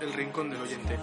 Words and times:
El 0.00 0.12
Rincón 0.12 0.50
del 0.50 0.60
Oyente. 0.60 0.96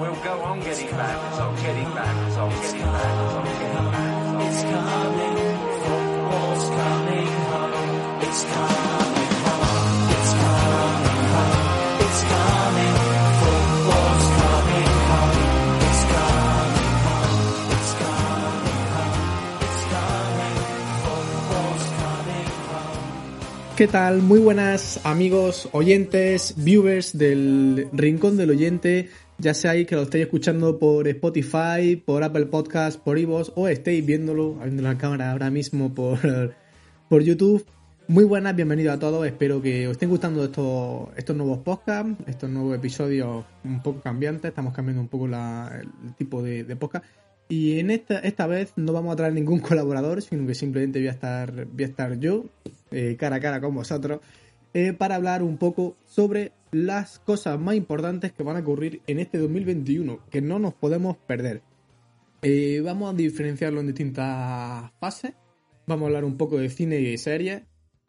We'll 0.00 0.14
go 0.24 0.42
on 0.42 0.60
getting 0.60 0.90
back, 0.90 1.40
on 1.40 1.54
getting 1.56 1.94
back, 1.94 2.16
on 2.36 2.50
getting 2.50 2.82
back, 2.82 3.14
on 3.36 3.44
getting 3.44 3.90
back. 3.92 4.46
It's 4.46 4.62
coming, 4.64 5.36
football's 5.84 6.68
coming 6.70 7.26
home. 7.52 8.20
It's 8.22 8.44
coming 8.44 9.23
¿Qué 23.76 23.88
tal? 23.88 24.22
Muy 24.22 24.38
buenas 24.38 25.00
amigos, 25.04 25.68
oyentes, 25.72 26.54
viewers 26.56 27.16
del 27.18 27.88
Rincón 27.92 28.36
del 28.36 28.50
Oyente. 28.50 29.08
Ya 29.38 29.52
seáis 29.52 29.86
que 29.88 29.96
lo 29.96 30.02
estéis 30.02 30.24
escuchando 30.26 30.78
por 30.78 31.08
Spotify, 31.08 31.96
por 31.96 32.22
Apple 32.22 32.46
Podcast, 32.46 33.00
por 33.00 33.18
Ivos 33.18 33.52
o 33.56 33.66
estéis 33.66 34.06
viéndolo, 34.06 34.54
viendo 34.54 34.82
la 34.84 34.96
cámara 34.96 35.32
ahora 35.32 35.50
mismo 35.50 35.92
por, 35.92 36.18
por 37.08 37.22
YouTube. 37.22 37.66
Muy 38.06 38.22
buenas, 38.24 38.54
bienvenidos 38.54 38.94
a 38.94 38.98
todos. 39.00 39.26
Espero 39.26 39.60
que 39.60 39.88
os 39.88 39.92
estén 39.92 40.08
gustando 40.10 40.44
estos, 40.44 41.08
estos 41.16 41.34
nuevos 41.34 41.58
podcasts, 41.58 42.14
estos 42.28 42.50
nuevos 42.50 42.76
episodios 42.76 43.44
un 43.64 43.82
poco 43.82 44.00
cambiantes. 44.02 44.50
Estamos 44.50 44.72
cambiando 44.72 45.02
un 45.02 45.08
poco 45.08 45.26
la- 45.26 45.80
el 45.80 46.14
tipo 46.14 46.42
de, 46.42 46.62
de 46.62 46.76
podcast. 46.76 47.04
Y 47.48 47.78
en 47.78 47.90
esta, 47.90 48.20
esta 48.20 48.46
vez 48.46 48.72
no 48.76 48.92
vamos 48.92 49.12
a 49.12 49.16
traer 49.16 49.32
ningún 49.34 49.58
colaborador, 49.60 50.22
sino 50.22 50.46
que 50.46 50.54
simplemente 50.54 51.00
voy 51.00 51.08
a 51.08 51.12
estar, 51.12 51.66
voy 51.66 51.84
a 51.84 51.86
estar 51.88 52.18
yo, 52.20 52.44
eh, 52.94 53.16
cara 53.16 53.36
a 53.36 53.40
cara 53.40 53.60
con 53.60 53.74
vosotros, 53.74 54.20
eh, 54.72 54.92
para 54.92 55.16
hablar 55.16 55.42
un 55.42 55.58
poco 55.58 55.96
sobre 56.06 56.52
las 56.70 57.18
cosas 57.18 57.58
más 57.58 57.74
importantes 57.74 58.32
que 58.32 58.42
van 58.42 58.56
a 58.56 58.60
ocurrir 58.60 59.02
en 59.06 59.18
este 59.18 59.38
2021, 59.38 60.20
que 60.30 60.40
no 60.40 60.58
nos 60.58 60.74
podemos 60.74 61.16
perder. 61.16 61.62
Eh, 62.42 62.80
vamos 62.84 63.12
a 63.12 63.16
diferenciarlo 63.16 63.80
en 63.80 63.88
distintas 63.88 64.92
fases. 65.00 65.34
Vamos 65.86 66.04
a 66.04 66.06
hablar 66.06 66.24
un 66.24 66.36
poco 66.36 66.56
de 66.58 66.70
cine 66.70 67.00
y 67.00 67.10
de 67.10 67.18
series, 67.18 67.62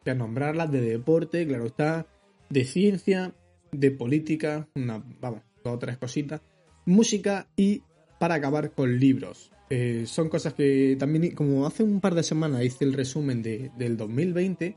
voy 0.04 0.12
a 0.12 0.14
nombrarlas, 0.14 0.70
de 0.70 0.80
deporte, 0.80 1.46
claro 1.46 1.66
está, 1.66 2.06
de 2.48 2.64
ciencia, 2.64 3.34
de 3.72 3.90
política, 3.90 4.68
una, 4.74 5.02
vamos, 5.20 5.42
dos 5.64 5.74
o 5.74 5.78
tres 5.78 5.98
cositas, 5.98 6.40
música 6.84 7.48
y 7.56 7.82
para 8.18 8.36
acabar 8.36 8.70
con 8.70 8.98
libros. 8.98 9.50
Eh, 9.68 10.04
son 10.06 10.28
cosas 10.28 10.54
que 10.54 10.96
también, 10.98 11.34
como 11.34 11.66
hace 11.66 11.82
un 11.82 12.00
par 12.00 12.14
de 12.14 12.22
semanas 12.22 12.62
hice 12.64 12.84
el 12.84 12.92
resumen 12.92 13.42
de- 13.42 13.70
del 13.76 13.96
2020, 13.96 14.76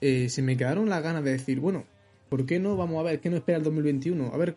eh, 0.00 0.28
se 0.28 0.42
me 0.42 0.56
quedaron 0.56 0.88
las 0.88 1.02
ganas 1.02 1.24
de 1.24 1.32
decir, 1.32 1.58
bueno, 1.60 1.84
¿por 2.28 2.46
qué 2.46 2.60
no? 2.60 2.76
Vamos 2.76 3.00
a 3.00 3.02
ver, 3.02 3.20
¿qué 3.20 3.30
nos 3.30 3.38
espera 3.40 3.58
el 3.58 3.64
2021? 3.64 4.30
A 4.32 4.36
ver, 4.36 4.56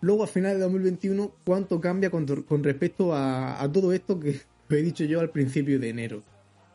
luego 0.00 0.24
a 0.24 0.26
final 0.26 0.54
de 0.54 0.60
2021, 0.60 1.32
¿cuánto 1.44 1.80
cambia 1.80 2.10
con, 2.10 2.26
respecto 2.26 3.14
a, 3.14 3.68
todo 3.72 3.92
esto 3.92 4.18
que 4.18 4.40
he 4.70 4.82
dicho 4.82 5.04
yo 5.04 5.20
al 5.20 5.30
principio 5.30 5.78
de 5.78 5.90
enero? 5.90 6.22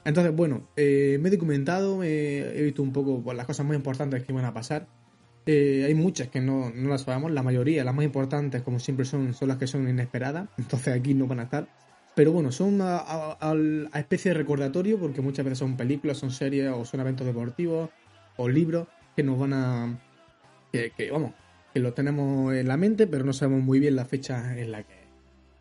Entonces, 0.06 0.34
bueno, 0.36 0.70
eh, 0.78 1.18
me 1.20 1.30
he 1.30 1.32
documentado, 1.32 1.98
me- 1.98 2.40
he 2.58 2.62
visto 2.62 2.84
un 2.84 2.94
poco 2.94 3.22
pues, 3.22 3.36
las 3.36 3.48
cosas 3.48 3.66
más 3.66 3.76
importantes 3.76 4.24
que 4.24 4.32
van 4.32 4.46
a 4.46 4.54
pasar. 4.54 4.88
Eh, 5.48 5.84
hay 5.86 5.94
muchas 5.94 6.30
que 6.30 6.42
no, 6.42 6.72
no 6.74 6.90
las 6.90 7.02
sabemos, 7.02 7.32
la 7.32 7.44
mayoría, 7.44 7.84
las 7.84 7.94
más 7.94 8.06
importantes, 8.06 8.62
como 8.62 8.80
siempre 8.80 9.06
son, 9.06 9.34
son 9.34 9.48
las 9.48 9.58
que 9.58 9.68
son 9.68 9.88
inesperadas, 9.90 10.48
entonces 10.58 10.94
aquí 10.94 11.14
no 11.14 11.28
van 11.28 11.40
a 11.42 11.44
estar. 11.44 11.68
Pero 12.16 12.32
bueno, 12.32 12.52
son 12.52 12.80
a, 12.82 13.38
especie 13.94 14.32
de 14.32 14.38
recordatorio, 14.38 14.98
porque 14.98 15.22
muchas 15.22 15.44
veces 15.44 15.60
son 15.60 15.76
películas, 15.76 16.18
son 16.18 16.32
series 16.32 16.72
o 16.72 16.86
son 16.86 17.02
eventos 17.02 17.28
deportivos 17.28 17.90
o 18.38 18.48
libros 18.48 18.88
que 19.16 19.24
nos 19.24 19.38
van 19.38 19.54
a. 19.54 20.00
que, 20.72 21.12
vamos, 21.12 21.34
que 21.74 21.80
los 21.82 21.94
tenemos 21.94 22.54
en 22.54 22.68
la 22.68 22.78
mente, 22.78 23.06
pero 23.06 23.26
no 23.26 23.34
sabemos 23.34 23.64
muy 23.64 23.80
bien 23.80 23.96
la 23.96 24.06
fecha 24.06 24.58
en 24.58 24.72
la 24.72 24.84
que 24.84 24.94
es. 24.94 25.06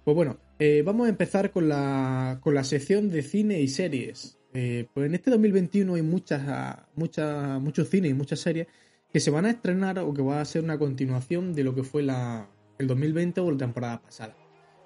Pues 0.04 0.14
bueno, 0.14 0.36
eh, 0.58 0.82
vamos 0.84 1.06
a 1.06 1.10
empezar 1.10 1.50
con 1.50 1.68
la, 1.68 2.38
con 2.40 2.54
la 2.54 2.62
sección 2.62 3.10
de 3.10 3.22
cine 3.22 3.60
y 3.60 3.68
series. 3.68 4.38
Eh, 4.52 4.86
pues 4.94 5.06
en 5.06 5.14
este 5.14 5.32
2021 5.32 5.94
hay 5.94 6.02
muchas, 6.02 6.78
muchas, 6.94 7.60
muchos 7.60 7.88
cines 7.88 8.12
y 8.12 8.14
muchas 8.14 8.38
series 8.38 8.68
que 9.12 9.18
se 9.18 9.30
van 9.30 9.46
a 9.46 9.50
estrenar 9.50 9.98
o 9.98 10.14
que 10.14 10.22
va 10.22 10.40
a 10.40 10.44
ser 10.44 10.62
una 10.62 10.78
continuación 10.78 11.54
de 11.54 11.64
lo 11.64 11.74
que 11.74 11.82
fue 11.82 12.02
la, 12.02 12.48
el 12.78 12.86
2020 12.86 13.40
o 13.40 13.50
la 13.50 13.58
temporada 13.58 14.02
pasada. 14.02 14.43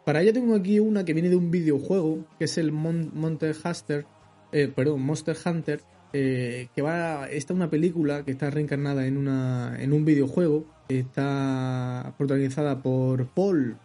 Para 0.09 0.23
ello 0.23 0.33
tengo 0.33 0.55
aquí 0.55 0.81
una 0.81 1.05
que 1.05 1.13
viene 1.13 1.29
de 1.29 1.37
un 1.37 1.51
videojuego, 1.51 2.25
que 2.39 2.47
es 2.47 2.57
el 2.57 2.73
Mon- 2.73 3.11
Monster 3.13 3.55
Hunter, 3.63 4.07
eh, 4.53 4.73
perdón, 4.75 5.03
Monster 5.03 5.37
Hunter, 5.45 5.83
eh, 6.15 6.69
que 6.75 6.81
va, 6.81 7.29
esta 7.29 7.53
es 7.53 7.55
una 7.55 7.69
película 7.69 8.25
que 8.25 8.31
está 8.31 8.49
reencarnada 8.49 9.07
en, 9.07 9.19
un 9.19 10.05
videojuego, 10.07 10.65
está 10.89 12.15
protagonizada 12.17 12.83
por 12.83 13.27
Paul 13.27 13.77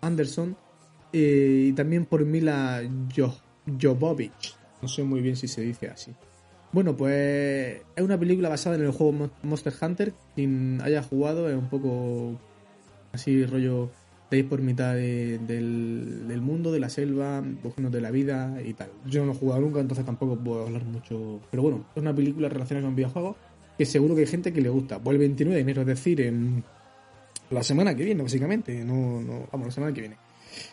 Anderson 0.00 0.56
eh, 1.12 1.66
y 1.68 1.72
también 1.74 2.06
por 2.06 2.24
Mila 2.24 2.82
Jo- 3.16 3.38
Jovovich. 3.80 4.56
No 4.82 4.88
sé 4.88 5.04
muy 5.04 5.20
bien 5.20 5.36
si 5.36 5.46
se 5.46 5.60
dice 5.60 5.86
así. 5.90 6.10
Bueno, 6.72 6.96
pues 6.96 7.82
es 7.94 8.02
una 8.02 8.18
película 8.18 8.48
basada 8.48 8.74
en 8.74 8.82
el 8.82 8.90
juego 8.90 9.12
Mo- 9.12 9.30
Monster 9.44 9.74
Hunter. 9.80 10.12
Quien 10.34 10.80
haya 10.82 11.04
jugado 11.04 11.48
es 11.48 11.54
un 11.54 11.68
poco 11.68 12.36
así 13.12 13.46
rollo 13.46 13.90
de 14.30 14.42
por 14.44 14.60
mitad 14.60 14.94
de- 14.94 15.38
del, 15.38 16.26
del 16.28 16.40
mundo, 16.40 16.72
de 16.72 16.80
la 16.80 16.88
selva, 16.88 17.42
de 17.42 18.00
la 18.00 18.10
vida 18.10 18.60
y 18.64 18.72
tal. 18.74 18.88
Yo 19.06 19.24
no 19.24 19.32
he 19.32 19.34
jugado 19.34 19.60
nunca, 19.60 19.80
entonces 19.80 20.04
tampoco 20.04 20.36
puedo 20.36 20.66
hablar 20.66 20.84
mucho. 20.84 21.40
Pero 21.50 21.62
bueno, 21.62 21.86
es 21.94 22.02
una 22.02 22.14
película 22.14 22.48
relacionada 22.48 22.86
con 22.86 22.96
videojuegos 22.96 23.36
que 23.78 23.84
seguro 23.86 24.14
que 24.14 24.22
hay 24.22 24.26
gente 24.26 24.52
que 24.52 24.60
le 24.60 24.68
gusta. 24.68 24.98
Pues 24.98 25.14
el 25.14 25.18
29 25.20 25.54
de 25.56 25.60
enero, 25.62 25.80
es 25.82 25.86
decir, 25.86 26.20
en 26.22 26.64
la 27.50 27.62
semana 27.62 27.94
que 27.94 28.04
viene, 28.04 28.22
básicamente. 28.22 28.84
No, 28.84 29.20
no, 29.20 29.46
vamos, 29.52 29.68
la 29.68 29.72
semana 29.72 29.92
que 29.92 30.00
viene. 30.00 30.16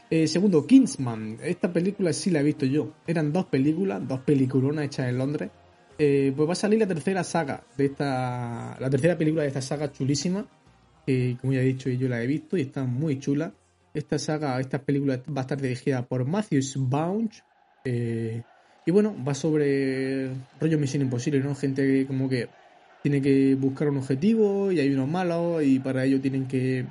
Eh, 0.09 0.28
segundo, 0.28 0.66
Kingsman. 0.66 1.38
Esta 1.44 1.72
película 1.72 2.12
sí 2.13 2.31
la 2.31 2.40
he 2.40 2.44
visto 2.44 2.66
yo. 2.66 2.94
Eran 3.06 3.31
dos 3.34 3.46
películas, 3.46 4.02
dos 4.08 4.22
peliculonas 4.22 4.86
hechas 4.86 5.09
en 5.09 5.18
Londres. 5.18 5.52
Eh, 6.00 6.34
pues 6.36 6.47
va 6.50 6.53
a 6.53 6.56
salir 6.56 6.80
la 6.80 6.88
tercera 6.88 7.24
saga 7.24 7.63
de 7.78 7.86
esta. 7.86 8.78
La 8.80 8.90
tercera 8.90 9.16
película 9.18 9.44
de 9.44 9.50
esta 9.50 9.62
saga 9.62 9.92
chulísima. 9.92 10.46
Que 11.06 11.38
como 11.40 11.53
ya 11.53 11.62
he 11.62 11.66
dicho, 11.66 11.90
yo 11.90 12.08
la 12.08 12.22
he 12.22 12.28
visto 12.28 12.58
y 12.58 12.62
está 12.62 12.84
muy 12.86 13.19
chula. 13.19 13.53
Esta 13.94 14.18
saga, 14.18 14.59
esta 14.59 14.81
película 14.81 15.22
va 15.30 15.41
a 15.41 15.44
estar 15.44 15.62
dirigida 15.62 16.08
por 16.08 16.25
Matthews 16.25 16.75
Bounge. 16.78 17.44
eh, 17.86 18.41
y 18.86 18.91
bueno, 18.91 19.16
va 19.24 19.34
sobre 19.34 20.30
rollo 20.59 20.78
Misión 20.78 21.03
Imposible, 21.03 21.40
¿no? 21.40 21.56
Gente 21.56 21.86
que 21.86 22.06
como 22.06 22.28
que 22.28 22.50
tiene 23.02 23.22
que 23.22 23.56
buscar 23.56 23.90
un 23.90 23.97
objetivo 23.97 24.72
y 24.72 24.80
hay 24.80 24.94
unos 24.94 25.09
malos 25.09 25.63
y 25.63 25.80
para 25.80 26.06
ello 26.06 26.19
tienen 26.22 26.47
que 26.47 26.86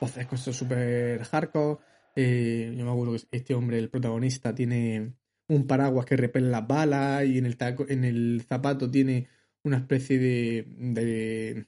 hacer 0.00 0.26
cosas 0.26 0.56
súper 0.56 1.22
hardcore. 1.24 1.78
Eh, 2.16 2.74
yo 2.76 2.84
me 2.84 2.90
acuerdo 2.90 3.12
que 3.12 3.36
este 3.36 3.54
hombre, 3.54 3.78
el 3.78 3.90
protagonista, 3.90 4.54
tiene 4.54 5.14
un 5.48 5.66
paraguas 5.66 6.06
que 6.06 6.16
repele 6.16 6.48
las 6.50 6.66
balas 6.66 7.24
y 7.26 7.38
en 7.38 7.46
el, 7.46 7.56
taco, 7.56 7.86
en 7.88 8.04
el 8.04 8.42
zapato 8.48 8.90
tiene 8.90 9.28
una 9.62 9.78
especie 9.78 10.18
de 10.18 11.66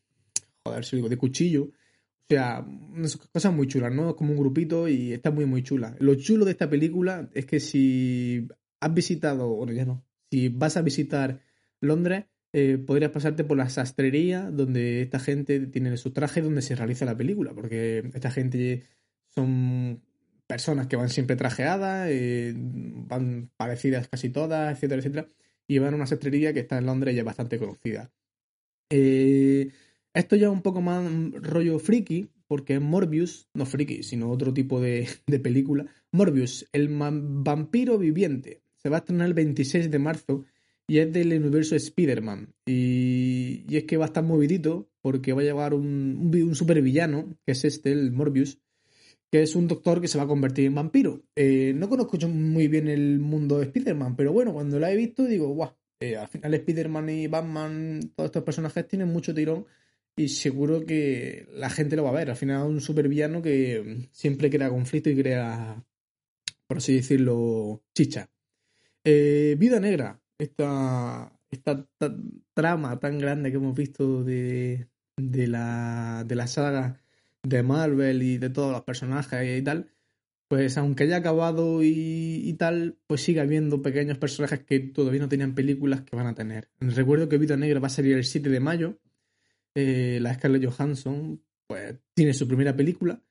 joder, 0.66 0.84
si 0.84 0.96
digo, 0.96 1.08
de 1.08 1.16
cuchillo. 1.16 1.64
O 1.64 2.28
sea, 2.28 2.66
cosas 3.32 3.54
muy 3.54 3.68
chulas, 3.68 3.92
¿no? 3.92 4.16
Como 4.16 4.32
un 4.32 4.38
grupito 4.38 4.88
y 4.88 5.12
está 5.12 5.30
muy, 5.30 5.46
muy 5.46 5.62
chula. 5.62 5.96
Lo 6.00 6.14
chulo 6.16 6.44
de 6.44 6.50
esta 6.50 6.68
película 6.68 7.30
es 7.34 7.46
que 7.46 7.60
si 7.60 8.48
has 8.80 8.92
visitado, 8.92 9.48
bueno, 9.48 9.72
ya 9.72 9.84
no, 9.84 10.04
si 10.30 10.48
vas 10.48 10.76
a 10.76 10.82
visitar 10.82 11.40
Londres, 11.80 12.24
eh, 12.52 12.78
podrías 12.78 13.12
pasarte 13.12 13.44
por 13.44 13.56
la 13.56 13.68
sastrería 13.68 14.50
donde 14.50 15.02
esta 15.02 15.18
gente 15.20 15.66
tiene 15.66 15.96
sus 15.96 16.12
trajes 16.12 16.42
donde 16.42 16.62
se 16.62 16.74
realiza 16.74 17.04
la 17.04 17.16
película, 17.16 17.52
porque 17.54 18.10
esta 18.12 18.30
gente 18.30 18.84
son 19.28 20.02
personas 20.46 20.86
que 20.86 20.96
van 20.96 21.10
siempre 21.10 21.36
trajeadas, 21.36 22.08
eh, 22.10 22.54
van 22.56 23.50
parecidas 23.56 24.08
casi 24.08 24.30
todas, 24.30 24.72
etcétera, 24.74 25.00
etcétera, 25.00 25.28
y 25.68 25.78
van 25.78 25.94
a 25.94 25.96
una 25.96 26.06
sastrería 26.06 26.52
que 26.52 26.60
está 26.60 26.78
en 26.78 26.86
Londres 26.86 27.14
y 27.14 27.18
es 27.18 27.24
bastante 27.24 27.58
conocida. 27.58 28.10
Eh, 28.90 29.70
esto 30.18 30.36
ya 30.36 30.46
es 30.46 30.52
un 30.52 30.62
poco 30.62 30.80
más 30.80 31.04
rollo 31.42 31.78
friki, 31.78 32.28
porque 32.48 32.80
Morbius, 32.80 33.48
no 33.54 33.66
friki, 33.66 34.02
sino 34.02 34.30
otro 34.30 34.52
tipo 34.54 34.80
de, 34.80 35.08
de 35.26 35.38
película. 35.38 35.86
Morbius, 36.12 36.66
el 36.72 36.88
vampiro 36.88 37.98
viviente. 37.98 38.62
Se 38.76 38.88
va 38.88 38.96
a 38.96 39.00
estrenar 39.00 39.26
el 39.26 39.34
26 39.34 39.90
de 39.90 39.98
marzo 39.98 40.44
y 40.88 40.98
es 40.98 41.12
del 41.12 41.32
universo 41.32 41.74
Spider-Man. 41.74 42.54
Y, 42.66 43.64
y 43.68 43.76
es 43.76 43.84
que 43.84 43.96
va 43.96 44.04
a 44.04 44.08
estar 44.08 44.24
movidito 44.24 44.88
porque 45.02 45.32
va 45.32 45.42
a 45.42 45.44
llevar 45.44 45.74
un, 45.74 46.30
un, 46.32 46.42
un 46.42 46.54
supervillano, 46.54 47.36
que 47.44 47.52
es 47.52 47.64
este, 47.64 47.92
el 47.92 48.12
Morbius, 48.12 48.58
que 49.30 49.42
es 49.42 49.56
un 49.56 49.66
doctor 49.66 50.00
que 50.00 50.08
se 50.08 50.18
va 50.18 50.24
a 50.24 50.28
convertir 50.28 50.66
en 50.66 50.76
vampiro. 50.76 51.22
Eh, 51.34 51.72
no 51.74 51.88
conozco 51.88 52.16
yo 52.16 52.28
muy 52.28 52.68
bien 52.68 52.88
el 52.88 53.18
mundo 53.18 53.58
de 53.58 53.66
Spider-Man, 53.66 54.16
pero 54.16 54.32
bueno, 54.32 54.52
cuando 54.52 54.78
lo 54.78 54.86
he 54.86 54.96
visto 54.96 55.24
digo, 55.24 55.48
guau, 55.48 55.72
eh, 56.00 56.16
al 56.16 56.28
final 56.28 56.54
Spider-Man 56.54 57.08
y 57.10 57.26
Batman, 57.26 58.00
todos 58.14 58.28
estos 58.28 58.44
personajes 58.44 58.86
tienen 58.86 59.08
mucho 59.08 59.34
tirón 59.34 59.66
y 60.16 60.28
seguro 60.28 60.84
que 60.86 61.46
la 61.54 61.68
gente 61.70 61.94
lo 61.96 62.04
va 62.04 62.10
a 62.10 62.14
ver. 62.14 62.30
Al 62.30 62.36
final 62.36 62.66
un 62.66 62.80
supervillano 62.80 63.42
que 63.42 64.08
siempre 64.12 64.50
crea 64.50 64.70
conflicto 64.70 65.10
y 65.10 65.16
crea, 65.16 65.84
por 66.66 66.78
así 66.78 66.94
decirlo, 66.94 67.82
chicha. 67.94 68.30
Eh, 69.04 69.56
Vida 69.58 69.78
Negra, 69.78 70.20
esta, 70.38 71.32
esta 71.50 71.86
ta- 71.98 72.16
trama 72.54 72.98
tan 72.98 73.18
grande 73.18 73.50
que 73.50 73.56
hemos 73.58 73.76
visto 73.76 74.24
de, 74.24 74.88
de, 75.16 75.46
la, 75.46 76.24
de 76.26 76.34
la 76.34 76.46
saga 76.46 77.00
de 77.42 77.62
Marvel 77.62 78.22
y 78.22 78.38
de 78.38 78.50
todos 78.50 78.72
los 78.72 78.82
personajes 78.82 79.58
y 79.58 79.62
tal, 79.62 79.90
pues 80.48 80.76
aunque 80.78 81.04
haya 81.04 81.16
acabado 81.18 81.82
y, 81.84 82.40
y 82.44 82.52
tal, 82.54 82.96
pues 83.06 83.20
sigue 83.22 83.40
habiendo 83.40 83.82
pequeños 83.82 84.18
personajes 84.18 84.60
que 84.64 84.80
todavía 84.80 85.20
no 85.20 85.28
tenían 85.28 85.54
películas 85.54 86.00
que 86.02 86.16
van 86.16 86.26
a 86.26 86.34
tener. 86.34 86.68
Recuerdo 86.80 87.28
que 87.28 87.38
Vida 87.38 87.56
Negra 87.56 87.80
va 87.80 87.86
a 87.88 87.90
salir 87.90 88.16
el 88.16 88.24
7 88.24 88.48
de 88.48 88.60
mayo. 88.60 88.98
Eh, 89.76 90.18
la 90.20 90.34
Scarlett 90.34 90.64
Johansson, 90.64 91.42
pues 91.68 91.96
tiene 92.14 92.32
su 92.32 92.48
primera 92.48 92.74
película. 92.74 93.22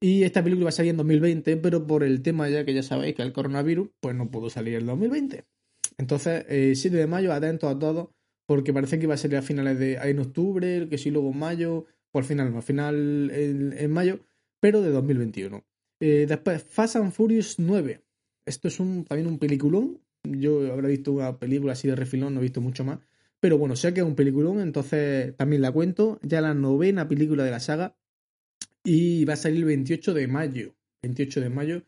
Y 0.00 0.22
esta 0.22 0.44
película 0.44 0.64
va 0.64 0.68
a 0.68 0.72
salir 0.72 0.90
en 0.90 0.98
2020, 0.98 1.56
pero 1.56 1.86
por 1.86 2.04
el 2.04 2.20
tema 2.20 2.48
ya 2.50 2.64
que 2.64 2.74
ya 2.74 2.82
sabéis 2.82 3.14
que 3.14 3.22
el 3.22 3.32
coronavirus, 3.32 3.88
pues 4.00 4.14
no 4.14 4.30
pudo 4.30 4.50
salir 4.50 4.74
en 4.74 4.86
2020. 4.86 5.44
Entonces, 5.96 6.44
eh, 6.48 6.74
7 6.74 6.96
de 6.96 7.06
mayo, 7.06 7.32
atentos 7.32 7.74
a 7.74 7.78
todo, 7.78 8.12
porque 8.46 8.74
parece 8.74 8.98
que 8.98 9.04
iba 9.04 9.14
a 9.14 9.16
salir 9.16 9.38
a 9.38 9.42
finales 9.42 9.78
de 9.78 9.94
en 9.94 10.18
octubre, 10.18 10.88
que 10.90 10.98
sí 10.98 11.10
luego 11.10 11.30
en 11.30 11.38
mayo, 11.38 11.86
por 12.12 12.24
final, 12.24 12.50
no, 12.50 12.58
al 12.58 12.62
final 12.62 13.30
en, 13.32 13.72
en 13.72 13.90
mayo, 13.90 14.20
pero 14.60 14.82
de 14.82 14.90
2021. 14.90 15.64
Eh, 16.00 16.26
después, 16.28 16.62
Fast 16.64 16.96
and 16.96 17.12
Furious 17.12 17.58
9. 17.58 18.02
Esto 18.46 18.68
es 18.68 18.78
un, 18.80 19.04
también 19.04 19.26
un 19.26 19.38
peliculón. 19.38 20.00
Yo 20.22 20.70
habré 20.72 20.88
visto 20.88 21.12
una 21.12 21.38
película 21.38 21.72
así 21.72 21.88
de 21.88 21.96
refilón, 21.96 22.34
no 22.34 22.40
he 22.40 22.42
visto 22.42 22.60
mucho 22.60 22.84
más. 22.84 22.98
Pero 23.44 23.58
bueno, 23.58 23.76
sé 23.76 23.92
que 23.92 24.00
es 24.00 24.06
un 24.06 24.14
peliculón, 24.14 24.58
entonces 24.58 25.36
también 25.36 25.60
la 25.60 25.70
cuento. 25.70 26.18
Ya 26.22 26.40
la 26.40 26.54
novena 26.54 27.06
película 27.06 27.44
de 27.44 27.50
la 27.50 27.60
saga. 27.60 27.94
Y 28.82 29.26
va 29.26 29.34
a 29.34 29.36
salir 29.36 29.58
el 29.58 29.64
28 29.66 30.14
de 30.14 30.26
mayo. 30.28 30.74
28 31.02 31.42
de 31.42 31.50
mayo. 31.50 31.82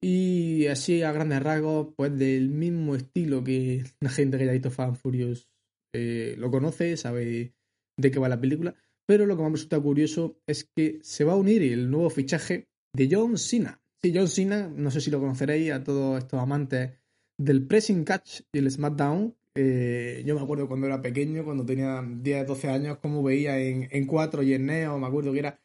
Y 0.00 0.66
así 0.66 1.04
a 1.04 1.12
grandes 1.12 1.40
rasgos, 1.44 1.94
pues 1.96 2.18
del 2.18 2.48
mismo 2.48 2.96
estilo 2.96 3.44
que 3.44 3.84
la 4.00 4.10
gente 4.10 4.36
que 4.36 4.42
haya 4.42 4.52
visto 4.52 4.72
and 4.82 4.96
Furious 4.96 5.48
eh, 5.92 6.34
lo 6.38 6.50
conoce, 6.50 6.96
sabe 6.96 7.54
de 7.96 8.10
qué 8.10 8.18
va 8.18 8.28
la 8.28 8.40
película. 8.40 8.74
Pero 9.06 9.26
lo 9.26 9.36
que 9.36 9.42
más 9.42 9.52
me 9.52 9.58
resulta 9.58 9.78
curioso 9.78 10.40
es 10.44 10.64
que 10.64 10.98
se 11.02 11.22
va 11.22 11.34
a 11.34 11.36
unir 11.36 11.62
el 11.62 11.88
nuevo 11.88 12.10
fichaje 12.10 12.66
de 12.92 13.08
John 13.08 13.38
Cena. 13.38 13.80
Sí, 14.02 14.12
John 14.12 14.26
Cena, 14.26 14.66
no 14.66 14.90
sé 14.90 15.00
si 15.00 15.12
lo 15.12 15.20
conoceréis 15.20 15.70
a 15.70 15.84
todos 15.84 16.18
estos 16.18 16.40
amantes 16.40 16.94
del 17.38 17.64
pressing 17.64 18.02
catch 18.02 18.40
y 18.52 18.58
el 18.58 18.68
SmackDown. 18.68 19.36
Eh, 19.56 20.22
yo 20.26 20.34
me 20.34 20.42
acuerdo 20.42 20.68
cuando 20.68 20.86
era 20.86 21.00
pequeño, 21.00 21.44
cuando 21.44 21.64
tenía 21.64 22.04
10, 22.06 22.46
12 22.46 22.68
años, 22.68 22.98
cómo 23.00 23.22
veía 23.22 23.58
en, 23.58 23.88
en 23.90 24.06
4 24.06 24.42
y 24.42 24.54
en 24.54 24.66
Neo, 24.66 24.98
me 24.98 25.06
acuerdo 25.06 25.32
que 25.32 25.38
era... 25.38 25.60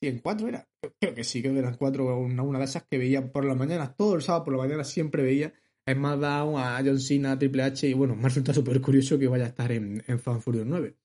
Sí, 0.00 0.08
en 0.08 0.20
4 0.20 0.48
era. 0.48 0.68
Creo 1.00 1.14
que 1.14 1.24
sí, 1.24 1.42
creo 1.42 1.52
que 1.52 1.60
eran 1.60 1.76
4 1.76 2.18
una, 2.18 2.42
una 2.42 2.58
de 2.58 2.64
esas 2.64 2.84
que 2.84 2.98
veía 2.98 3.32
por 3.32 3.44
las 3.44 3.56
mañanas, 3.56 3.96
todo 3.96 4.14
el 4.14 4.22
sábado 4.22 4.44
por 4.44 4.54
la 4.54 4.62
mañana 4.62 4.84
siempre 4.84 5.22
veía 5.22 5.52
en 5.86 5.96
SmackDown 5.96 6.56
a 6.56 6.80
John 6.84 7.00
Cena, 7.00 7.38
Triple 7.38 7.62
H 7.64 7.88
y 7.88 7.94
bueno, 7.94 8.14
me 8.16 8.24
resulta 8.24 8.54
súper 8.54 8.80
curioso 8.80 9.18
que 9.18 9.28
vaya 9.28 9.44
a 9.44 9.48
estar 9.48 9.72
en, 9.72 10.02
en 10.06 10.18
Fan 10.18 10.40
Furious 10.40 10.66
9. 10.66 10.96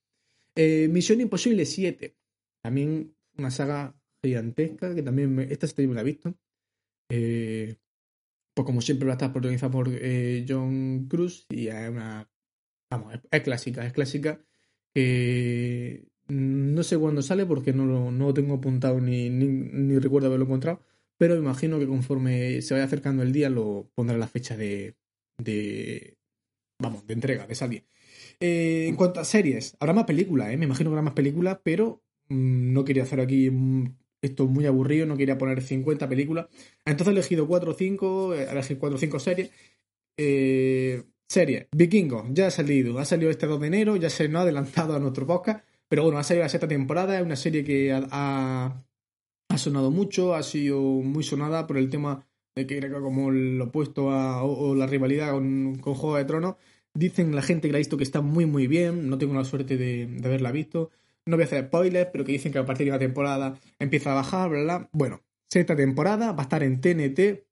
Eh, 0.55 0.87
Misión 0.89 1.21
Imposible 1.21 1.65
7. 1.65 2.15
También 2.61 3.15
una 3.37 3.51
saga 3.51 3.95
gigantesca 4.23 4.93
que 4.93 5.03
también 5.03 5.33
me, 5.33 5.43
esta 5.43 5.67
sí 5.67 5.87
me 5.87 5.93
la 5.93 6.01
he 6.01 6.03
visto. 6.03 6.33
Eh, 7.09 7.75
pues 8.57 8.65
como 8.65 8.81
siempre 8.81 9.05
va 9.05 9.13
a 9.13 9.17
estar 9.17 9.31
protagonizada 9.31 9.71
por 9.71 9.89
eh, 9.91 10.43
John 10.49 11.07
Cruz 11.07 11.45
y 11.49 11.67
es 11.67 11.89
una 11.89 12.27
vamos, 12.89 13.13
es, 13.31 13.41
clásica, 13.41 13.85
es 13.85 13.93
clásica 13.93 14.41
no 16.29 16.83
sé 16.83 16.97
cuándo 16.97 17.21
sale 17.21 17.45
porque 17.45 17.73
no 17.73 17.85
lo, 17.85 18.11
no 18.11 18.33
tengo 18.33 18.55
apuntado 18.55 18.99
ni, 18.99 19.29
ni, 19.29 19.97
recuerdo 19.99 20.27
haberlo 20.27 20.45
encontrado, 20.45 20.81
pero 21.17 21.35
imagino 21.35 21.79
que 21.79 21.87
conforme 21.87 22.61
se 22.61 22.73
vaya 22.73 22.85
acercando 22.85 23.23
el 23.23 23.31
día 23.31 23.49
lo 23.49 23.89
pondrá 23.95 24.17
la 24.17 24.27
fecha 24.27 24.57
de, 24.57 24.95
de 25.37 26.17
vamos, 26.79 27.05
de 27.07 27.13
entrega, 27.13 27.47
de 27.47 27.55
salir. 27.55 27.85
Eh, 28.39 28.87
en 28.87 28.95
cuanto 28.95 29.19
a 29.19 29.25
series, 29.25 29.77
habrá 29.79 29.93
más 29.93 30.05
películas, 30.05 30.51
¿eh? 30.51 30.57
me 30.57 30.65
imagino 30.65 30.89
que 30.89 30.93
habrá 30.93 31.01
más 31.01 31.13
películas, 31.13 31.59
pero 31.63 32.03
mmm, 32.29 32.73
no 32.73 32.83
quería 32.83 33.03
hacer 33.03 33.21
aquí 33.21 33.49
mmm, 33.49 33.95
esto 34.21 34.47
muy 34.47 34.65
aburrido, 34.65 35.05
no 35.05 35.17
quería 35.17 35.37
poner 35.37 35.61
50 35.61 36.07
películas. 36.09 36.47
Entonces 36.85 37.07
he 37.07 37.17
elegido 37.17 37.47
4 37.47 37.71
o 37.71 37.73
5, 37.73 38.35
he 38.35 38.43
elegido 38.43 38.79
4 38.79 38.95
o 38.95 38.99
5 38.99 39.19
series. 39.19 39.51
Eh, 40.17 41.03
series, 41.27 41.67
Vikingos, 41.75 42.25
ya 42.31 42.47
ha 42.47 42.51
salido, 42.51 42.99
ha 42.99 43.05
salido 43.05 43.29
este 43.29 43.45
2 43.47 43.59
de 43.61 43.67
enero, 43.67 43.95
ya 43.97 44.09
se 44.09 44.27
nos 44.29 44.39
ha 44.39 44.43
adelantado 44.43 44.95
a 44.95 44.99
nuestro 44.99 45.27
podcast, 45.27 45.63
pero 45.87 46.03
bueno, 46.03 46.17
ha 46.17 46.23
salido 46.23 46.43
la 46.43 46.49
sexta 46.49 46.67
temporada, 46.67 47.17
es 47.17 47.25
una 47.25 47.35
serie 47.35 47.63
que 47.63 47.91
ha, 47.91 48.83
ha, 49.49 49.57
sonado 49.57 49.91
mucho, 49.91 50.35
ha 50.35 50.43
sido 50.43 50.81
muy 50.81 51.23
sonada 51.23 51.67
por 51.67 51.77
el 51.77 51.89
tema 51.89 52.25
de 52.55 52.65
que 52.65 52.77
era 52.77 52.89
como 52.89 53.29
lo 53.31 53.65
opuesto 53.65 54.11
a, 54.11 54.43
o, 54.43 54.69
o 54.69 54.75
la 54.75 54.87
rivalidad 54.87 55.31
con, 55.31 55.77
con 55.79 55.93
Juego 55.93 56.17
de 56.17 56.25
Tronos. 56.25 56.55
Dicen 56.93 57.35
la 57.35 57.43
gente 57.43 57.67
que 57.67 57.73
la 57.73 57.77
ha 57.77 57.79
visto 57.79 57.97
que 57.97 58.03
está 58.03 58.21
muy 58.21 58.45
muy 58.47 58.65
bien, 58.65 59.09
no 59.09 59.17
tengo 59.19 59.35
la 59.35 59.45
suerte 59.45 59.77
de, 59.77 60.07
de 60.07 60.27
haberla 60.27 60.51
visto. 60.51 60.89
No 61.27 61.35
voy 61.35 61.43
a 61.43 61.45
hacer 61.45 61.65
spoilers, 61.65 62.09
pero 62.11 62.23
que 62.25 62.31
dicen 62.31 62.51
que 62.51 62.59
a 62.59 62.65
partir 62.65 62.87
de 62.87 62.93
la 62.93 62.99
temporada 62.99 63.59
empieza 63.79 64.11
a 64.11 64.15
bajar, 64.15 64.49
bla, 64.49 64.63
bla. 64.63 64.89
Bueno, 64.91 65.23
sexta 65.49 65.75
temporada 65.75 66.31
va 66.31 66.39
a 66.39 66.43
estar 66.43 66.63
en 66.63 66.81
TNT 66.81 67.45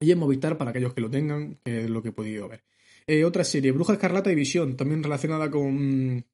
y 0.00 0.12
en 0.12 0.18
Movistar 0.18 0.56
para 0.56 0.70
aquellos 0.70 0.94
que 0.94 1.00
lo 1.00 1.10
tengan, 1.10 1.58
que 1.64 1.84
es 1.84 1.90
lo 1.90 2.02
que 2.02 2.10
he 2.10 2.12
podido 2.12 2.48
ver. 2.48 2.64
Eh, 3.06 3.24
otra 3.24 3.42
serie, 3.44 3.72
Bruja 3.72 3.94
Escarlata 3.94 4.30
y 4.30 4.34
Visión, 4.34 4.76
también 4.76 5.02
relacionada 5.02 5.50
con, 5.50 6.26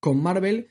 con 0.00 0.22
Marvel. 0.22 0.68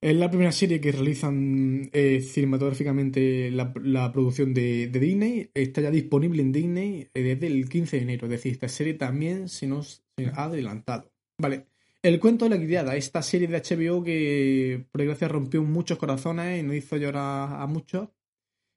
Es 0.00 0.16
la 0.16 0.30
primera 0.30 0.50
serie 0.50 0.80
que 0.80 0.90
realizan 0.90 1.90
eh, 1.92 2.20
cinematográficamente 2.22 3.50
la, 3.52 3.72
la 3.82 4.10
producción 4.10 4.52
de, 4.52 4.88
de, 4.88 4.98
Disney. 4.98 5.50
Está 5.54 5.82
ya 5.82 5.90
disponible 5.90 6.42
en 6.42 6.50
Disney 6.50 7.08
eh, 7.14 7.22
desde 7.22 7.46
el 7.46 7.68
15 7.68 7.98
de 7.98 8.02
enero. 8.02 8.26
Es 8.26 8.32
decir, 8.32 8.52
esta 8.52 8.68
serie 8.68 8.94
también 8.94 9.48
se 9.48 9.68
nos 9.68 10.02
ha 10.34 10.44
adelantado. 10.44 11.12
Vale. 11.38 11.71
El 12.02 12.18
cuento 12.18 12.48
de 12.48 12.58
la 12.58 12.64
criada, 12.64 12.96
esta 12.96 13.22
serie 13.22 13.46
de 13.46 13.58
HBO 13.58 14.02
que 14.02 14.86
por 14.90 15.00
desgracia 15.00 15.28
rompió 15.28 15.62
muchos 15.62 15.98
corazones 15.98 16.60
y 16.60 16.64
nos 16.64 16.74
hizo 16.74 16.96
llorar 16.96 17.60
a 17.60 17.66
muchos. 17.66 18.08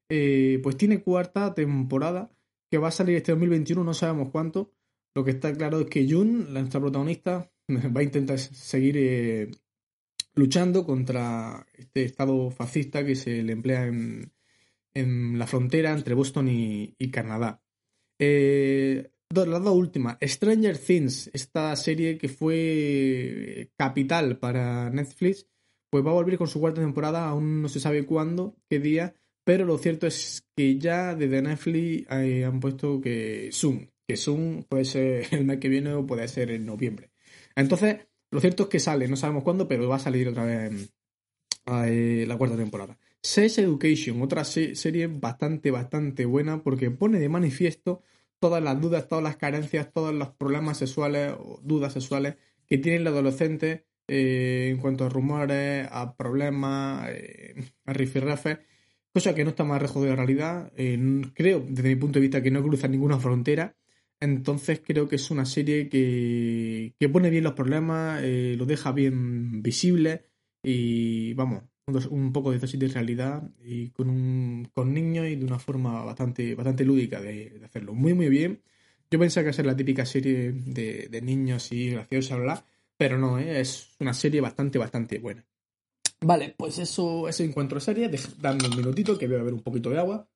Eh, 0.09 0.59
pues 0.61 0.77
tiene 0.77 1.01
cuarta 1.01 1.55
temporada 1.55 2.31
que 2.69 2.77
va 2.77 2.89
a 2.89 2.91
salir 2.91 3.15
este 3.15 3.31
2021, 3.31 3.83
no 3.83 3.93
sabemos 3.95 4.29
cuánto. 4.29 4.71
Lo 5.15 5.23
que 5.23 5.31
está 5.31 5.51
claro 5.53 5.79
es 5.79 5.87
que 5.87 6.07
Jun, 6.07 6.53
nuestra 6.53 6.79
protagonista, 6.79 7.51
va 7.69 8.01
a 8.01 8.03
intentar 8.03 8.37
seguir 8.37 8.95
eh, 8.97 9.49
luchando 10.35 10.85
contra 10.85 11.65
este 11.73 12.03
estado 12.03 12.51
fascista 12.51 13.03
que 13.03 13.15
se 13.15 13.41
le 13.41 13.53
emplea 13.53 13.87
en, 13.87 14.31
en 14.93 15.39
la 15.39 15.47
frontera 15.47 15.91
entre 15.91 16.13
Boston 16.15 16.47
y, 16.49 17.11
Canadá. 17.11 17.63
Eh, 18.19 19.11
las 19.33 19.63
dos 19.63 19.75
últimas, 19.75 20.17
Stranger 20.21 20.77
Things, 20.77 21.29
esta 21.33 21.75
serie 21.75 22.17
que 22.17 22.29
fue 22.29 23.69
capital 23.77 24.37
para 24.37 24.89
Netflix, 24.89 25.47
pues 25.89 26.05
va 26.05 26.11
a 26.11 26.15
volver 26.15 26.37
con 26.37 26.47
su 26.47 26.59
cuarta 26.59 26.81
temporada, 26.81 27.27
aún 27.27 27.61
no 27.61 27.69
se 27.69 27.79
sabe 27.79 28.05
cuándo, 28.05 28.55
qué 28.69 28.79
día, 28.79 29.15
pero 29.43 29.65
lo 29.65 29.77
cierto 29.77 30.07
es 30.07 30.45
que 30.55 30.77
ya 30.77 31.15
desde 31.15 31.41
Netflix 31.41 32.07
eh, 32.11 32.45
han 32.45 32.59
puesto 32.59 33.01
que 33.01 33.49
Zoom, 33.51 33.87
que 34.07 34.17
Zoom 34.17 34.63
puede 34.63 34.85
ser 34.85 35.27
el 35.31 35.45
mes 35.45 35.59
que 35.59 35.69
viene 35.69 35.93
o 35.93 36.05
puede 36.05 36.27
ser 36.27 36.51
en 36.51 36.65
noviembre. 36.65 37.11
Entonces, 37.55 38.07
lo 38.31 38.39
cierto 38.39 38.63
es 38.63 38.69
que 38.69 38.79
sale, 38.79 39.07
no 39.07 39.15
sabemos 39.15 39.43
cuándo, 39.43 39.67
pero 39.67 39.87
va 39.87 39.95
a 39.95 39.99
salir 39.99 40.27
otra 40.27 40.45
vez 40.45 40.91
eh, 41.67 42.25
la 42.27 42.37
cuarta 42.37 42.57
temporada. 42.57 42.97
Sex 43.21 43.57
Education, 43.57 44.21
otra 44.21 44.43
se 44.43 44.75
serie 44.75 45.07
bastante, 45.07 45.71
bastante 45.71 46.25
buena 46.25 46.61
porque 46.61 46.91
pone 46.91 47.19
de 47.19 47.29
manifiesto 47.29 48.03
todas 48.45 48.61
las 48.61 48.79
dudas, 48.79 49.09
todas 49.09 49.23
las 49.23 49.37
carencias, 49.37 49.91
todos 49.91 50.13
los 50.13 50.29
problemas 50.29 50.77
sexuales 50.77 51.33
o 51.35 51.59
dudas 51.63 51.93
sexuales 51.93 52.35
que 52.67 52.77
tienen 52.77 53.03
los 53.03 53.13
adolescentes 53.13 53.85
eh, 54.07 54.67
en 54.69 54.77
cuanto 54.77 55.05
a 55.05 55.09
rumores, 55.09 55.87
a 55.91 56.15
problemas, 56.15 57.09
eh, 57.09 57.55
a 57.85 57.93
rifirrafes, 57.93 58.59
cosa 59.11 59.33
que 59.33 59.43
no 59.43 59.49
está 59.49 59.63
más 59.63 59.81
lejos 59.81 60.03
de 60.03 60.09
la 60.09 60.15
realidad. 60.15 60.71
Eh, 60.77 61.23
creo, 61.33 61.65
desde 61.67 61.89
mi 61.89 61.95
punto 61.95 62.19
de 62.19 62.21
vista, 62.21 62.43
que 62.43 62.51
no 62.51 62.61
cruza 62.61 62.87
ninguna 62.87 63.17
frontera. 63.19 63.75
Entonces 64.19 64.79
creo 64.85 65.07
que 65.09 65.15
es 65.15 65.31
una 65.31 65.45
serie 65.47 65.89
que, 65.89 66.93
que 66.99 67.09
pone 67.09 67.31
bien 67.31 67.45
los 67.45 67.53
problemas, 67.53 68.21
lo 68.21 68.65
deja 68.67 68.91
bien 68.91 69.63
visible 69.63 70.25
y 70.63 71.33
vamos, 71.33 71.63
un, 71.87 72.33
poco 72.33 72.51
de 72.51 72.59
dosis 72.59 72.79
de 72.79 72.87
realidad 72.87 73.43
y 73.63 73.89
con, 73.89 74.09
un, 74.09 74.69
con 74.73 74.93
niños 74.93 75.27
y 75.27 75.35
de 75.35 75.45
una 75.45 75.59
forma 75.59 76.03
bastante, 76.03 76.55
bastante 76.55 76.83
lúdica 76.83 77.21
de, 77.21 77.61
hacerlo. 77.63 77.93
Muy 77.93 78.13
muy 78.13 78.29
bien. 78.29 78.61
Yo 79.11 79.19
pensé 79.19 79.39
que 79.39 79.45
iba 79.45 79.49
a 79.51 79.53
ser 79.53 79.65
la 79.67 79.75
típica 79.75 80.05
serie 80.05 80.51
de, 80.51 81.07
de 81.09 81.21
niños 81.21 81.71
y 81.71 81.91
graciosa, 81.91 82.37
bla, 82.37 82.65
pero 82.97 83.17
no, 83.19 83.37
¿eh? 83.39 83.61
es 83.61 83.91
una 83.99 84.13
serie 84.13 84.41
bastante, 84.41 84.79
bastante 84.79 85.19
buena. 85.19 85.45
Vale, 86.21 86.55
pues 86.57 86.79
eso, 86.79 87.27
eso 87.27 87.43
encuentro 87.43 87.79
serie. 87.79 88.09
Dame 88.39 88.65
un 88.67 88.75
minutito 88.75 89.17
que 89.17 89.27
voy 89.27 89.35
a 89.35 89.39
beber 89.39 89.53
un 89.53 89.61
poquito 89.61 89.89
de 89.91 89.99
agua. 89.99 90.27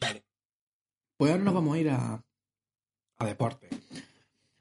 Vale. 0.00 0.24
Pues 1.16 1.32
ahora 1.32 1.42
nos 1.42 1.54
vamos 1.54 1.74
a 1.74 1.78
ir 1.80 1.90
a, 1.90 2.24
a 3.18 3.26
deporte. 3.26 3.68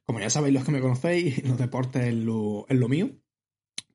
Como 0.05 0.19
ya 0.19 0.29
sabéis 0.29 0.53
los 0.53 0.65
que 0.65 0.72
me 0.72 0.81
conocéis, 0.81 1.43
los 1.48 1.57
deportes 1.57 2.03
es 2.03 2.15
lo, 2.15 2.65
mío. 2.89 3.12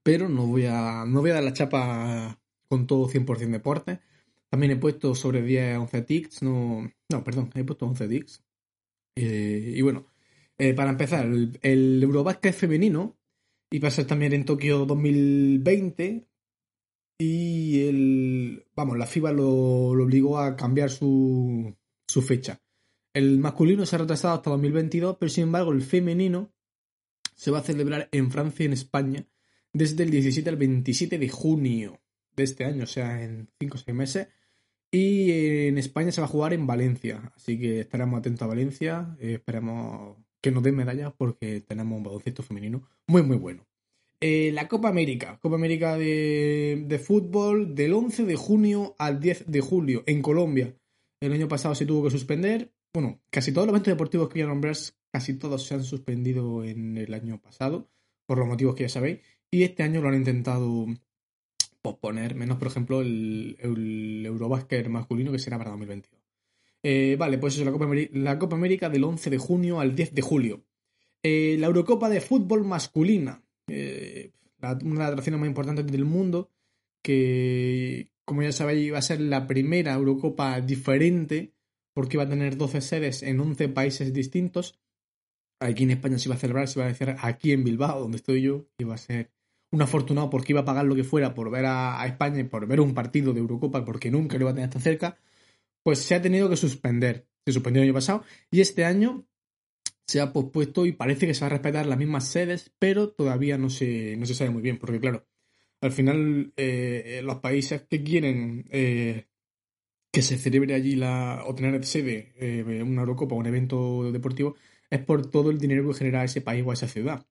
Pero 0.03 0.29
no 0.29 0.47
voy, 0.47 0.67
a, 0.67 1.05
no 1.07 1.21
voy 1.21 1.31
a 1.31 1.35
dar 1.35 1.45
la 1.45 1.53
chapa 1.53 2.41
con 2.69 2.87
todo 2.87 3.09
100% 3.09 3.51
deporte. 3.51 4.01
También 4.49 4.73
he 4.73 4.77
puesto 4.77 5.15
sobre 5.15 5.43
10 5.43 5.77
a 5.77 5.81
11 5.81 6.03
tics. 6.03 6.43
No, 6.43 6.91
no, 7.11 7.25
perdón, 7.25 7.51
he 7.55 7.65
puesto 7.65 7.87
11 7.87 8.09
tics. 8.09 8.43
Eh, 9.17 9.75
y 9.77 9.83
bueno, 9.83 10.07
eh, 10.57 10.75
para 10.75 10.91
empezar, 10.91 11.27
el, 11.27 11.59
el 11.63 12.03
Eurobasket 12.03 12.55
femenino 12.55 13.19
iba 13.71 13.89
a 13.89 13.91
ser 13.91 14.07
también 14.07 14.33
en 14.33 14.45
Tokio 14.45 14.87
2020 14.87 16.29
y 17.19 17.89
el, 17.89 18.67
vamos, 18.77 18.97
la 18.97 19.07
FIBA 19.07 19.33
lo, 19.33 19.95
lo 19.95 20.05
obligó 20.05 20.39
a 20.39 20.57
cambiar 20.57 20.91
su, 20.91 21.77
su 22.07 22.23
fecha. 22.23 22.61
El 23.13 23.39
masculino 23.39 23.87
se 23.87 23.97
ha 23.97 24.01
retrasado 24.01 24.35
hasta 24.35 24.51
2022, 24.51 25.17
pero 25.19 25.31
sin 25.31 25.45
embargo 25.45 25.73
el 25.73 25.83
femenino 25.83 26.53
se 27.35 27.51
va 27.51 27.59
a 27.59 27.63
celebrar 27.63 28.09
en 28.13 28.31
Francia 28.31 28.65
y 28.65 28.67
en 28.67 28.73
España 28.73 29.27
desde 29.73 30.05
el 30.05 30.11
17 30.11 30.49
al 30.49 30.57
27 30.57 31.19
de 31.19 31.29
junio 31.29 32.01
de 32.35 32.45
este 32.45 32.65
año, 32.65 32.85
o 32.85 32.87
sea, 32.87 33.23
en 33.23 33.49
5 33.61 33.77
o 33.77 33.81
6 33.81 33.97
meses. 33.97 34.29
Y 34.91 35.67
en 35.67 35.79
España 35.79 36.13
se 36.13 36.21
va 36.21 36.27
a 36.27 36.31
jugar 36.31 36.55
en 36.55 36.67
Valencia, 36.67 37.33
así 37.37 37.59
que 37.59 37.81
estaremos 37.81 38.19
atentos 38.19 38.43
a 38.43 38.47
Valencia, 38.47 39.17
eh, 39.21 39.35
esperemos 39.35 40.17
que 40.41 40.51
nos 40.51 40.63
den 40.63 40.77
medallas 40.77 41.13
porque 41.17 41.61
tenemos 41.61 41.99
un 41.99 42.05
baloncesto 42.05 42.43
femenino 42.43 42.89
muy 43.07 43.23
muy 43.23 43.37
bueno. 43.37 43.67
Eh, 44.21 44.51
la 44.53 44.67
Copa 44.67 44.89
América, 44.89 45.39
Copa 45.41 45.57
América 45.57 45.97
de, 45.97 46.85
de 46.87 46.99
fútbol 46.99 47.75
del 47.75 47.93
11 47.93 48.25
de 48.25 48.37
junio 48.37 48.97
al 48.99 49.21
10 49.21 49.45
de 49.47 49.61
julio 49.61 50.03
en 50.07 50.23
Colombia. 50.23 50.75
El 51.21 51.33
año 51.33 51.49
pasado 51.49 51.75
se 51.75 51.87
tuvo 51.87 52.05
que 52.05 52.11
suspender. 52.11 52.73
Bueno, 52.93 53.21
casi 53.31 53.53
todos 53.53 53.67
los 53.67 53.73
eventos 53.73 53.93
deportivos 53.93 54.29
que 54.29 54.35
voy 54.35 54.43
a 54.43 54.47
nombrar, 54.47 54.77
casi 55.13 55.35
todos 55.35 55.65
se 55.67 55.75
han 55.75 55.85
suspendido 55.85 56.65
en 56.65 56.97
el 56.97 57.15
año 57.15 57.41
pasado, 57.41 57.91
por 58.27 58.39
los 58.39 58.49
motivos 58.49 58.75
que 58.75 58.85
ya 58.85 58.89
sabéis. 58.89 59.21
Y 59.51 59.63
este 59.63 59.83
año 59.83 60.01
lo 60.01 60.09
han 60.09 60.15
intentado 60.15 60.87
posponer, 61.83 62.35
menos 62.35 62.59
por 62.59 62.69
ejemplo 62.69 63.01
el, 63.01 63.57
el 63.61 64.27
Eurobasket 64.27 64.89
masculino 64.89 65.33
que 65.33 65.39
será 65.39 65.59
para 65.59 65.71
2022. 65.71 66.21
Eh, 66.83 67.17
vale, 67.19 67.39
pues 67.39 67.55
eso, 67.55 67.65
la 67.65 67.73
Copa, 67.73 67.89
la 68.13 68.39
Copa 68.39 68.57
América 68.57 68.89
del 68.89 69.05
11 69.05 69.31
de 69.31 69.39
junio 69.39 69.81
al 69.81 69.95
10 69.95 70.15
de 70.15 70.23
julio. 70.23 70.65
Eh, 71.23 71.57
la 71.59 71.67
Eurocopa 71.67 72.09
de 72.09 72.21
fútbol 72.21 72.65
masculina, 72.65 73.43
eh, 73.69 74.33
una 74.61 74.75
de 74.75 74.99
las 74.99 75.09
atracciones 75.09 75.41
más 75.41 75.49
importantes 75.49 75.87
del 75.87 76.05
mundo, 76.05 76.51
que 77.03 78.13
como 78.25 78.43
ya 78.43 78.53
sabéis 78.53 78.93
va 78.93 78.99
a 78.99 79.03
ser 79.03 79.21
la 79.21 79.47
primera 79.47 79.95
Eurocopa 79.95 80.61
diferente, 80.61 81.55
porque 81.99 82.17
va 82.17 82.23
a 82.23 82.29
tener 82.29 82.57
12 82.57 82.81
sedes 82.81 83.25
en 83.25 83.41
11 83.41 83.71
países 83.71 84.13
distintos. 84.13 84.79
Aquí 85.59 85.83
en 85.83 85.91
España 85.91 86.17
se 86.17 86.29
iba 86.29 86.37
a 86.37 86.39
celebrar, 86.39 86.69
se 86.69 86.79
iba 86.79 86.87
a 86.87 86.91
hacer 86.93 87.17
aquí 87.21 87.51
en 87.51 87.65
Bilbao, 87.65 87.99
donde 87.99 88.19
estoy 88.19 88.41
yo, 88.41 88.69
iba 88.79 88.95
a 88.95 88.99
ser 88.99 89.33
un 89.73 89.83
afortunado 89.83 90.31
porque 90.31 90.53
iba 90.53 90.61
a 90.61 90.65
pagar 90.65 90.85
lo 90.85 90.95
que 90.95 91.03
fuera 91.03 91.35
por 91.35 91.51
ver 91.51 91.65
a, 91.67 92.07
España 92.07 92.39
y 92.39 92.45
por 92.45 92.69
ver 92.69 92.81
un 92.81 92.95
partido 92.95 93.33
de 93.33 93.41
Eurocopa, 93.41 93.85
porque 93.85 94.13
nunca 94.13 94.37
lo 94.37 94.43
iba 94.43 94.53
a 94.53 94.55
tener 94.55 94.71
tan 94.71 94.81
cerca, 94.81 95.19
pues 95.83 95.99
se 95.99 96.15
ha 96.15 96.23
tenido 96.23 96.49
que 96.49 96.57
suspender. 96.57 97.27
Se 97.45 97.53
suspendió 97.53 97.83
el 97.83 97.89
año 97.89 97.95
pasado 97.95 98.23
y 98.49 98.61
este 98.61 98.85
año 98.85 99.27
se 100.07 100.21
ha 100.21 100.33
pospuesto 100.33 100.87
y 100.87 100.93
parece 100.93 101.27
que 101.27 101.35
se 101.35 101.41
va 101.41 101.47
a 101.47 101.51
respetar 101.51 101.85
las 101.87 101.99
mismas 101.99 102.29
sedes, 102.29 102.71
pero 102.79 103.09
todavía 103.09 103.59
no 103.59 103.71
se, 103.71 104.17
no 104.19 104.25
se 104.25 104.35
sabe 104.35 104.51
muy 104.51 104.63
bien, 104.63 104.79
porque 104.79 105.01
claro, 105.01 105.27
al 105.81 105.91
final 105.91 106.53
eh, 106.57 107.23
los 107.25 107.41
países 107.41 107.83
que 107.91 108.05
quieren 108.05 108.67
eh, 108.71 109.27
que 110.19 110.23
se 110.23 110.37
celebre 110.37 110.75
allí 110.75 110.97
la, 110.97 111.45
o 111.47 111.55
tener 111.55 111.85
sede 111.85 112.33
eh, 112.41 112.83
una 112.83 113.03
Eurocopa 113.03 113.37
o 113.37 113.39
un 113.39 113.47
evento 113.47 114.11
deportivo 114.11 114.57
es 114.91 114.99
por 114.99 115.31
todo 115.31 115.53
el 115.53 115.59
dinero 115.59 115.87
que 115.87 115.95
genera 115.95 116.25
ese 116.25 116.41
país 116.41 116.65
o 116.67 116.73
esa 116.73 116.89
ciudad. 116.89 117.25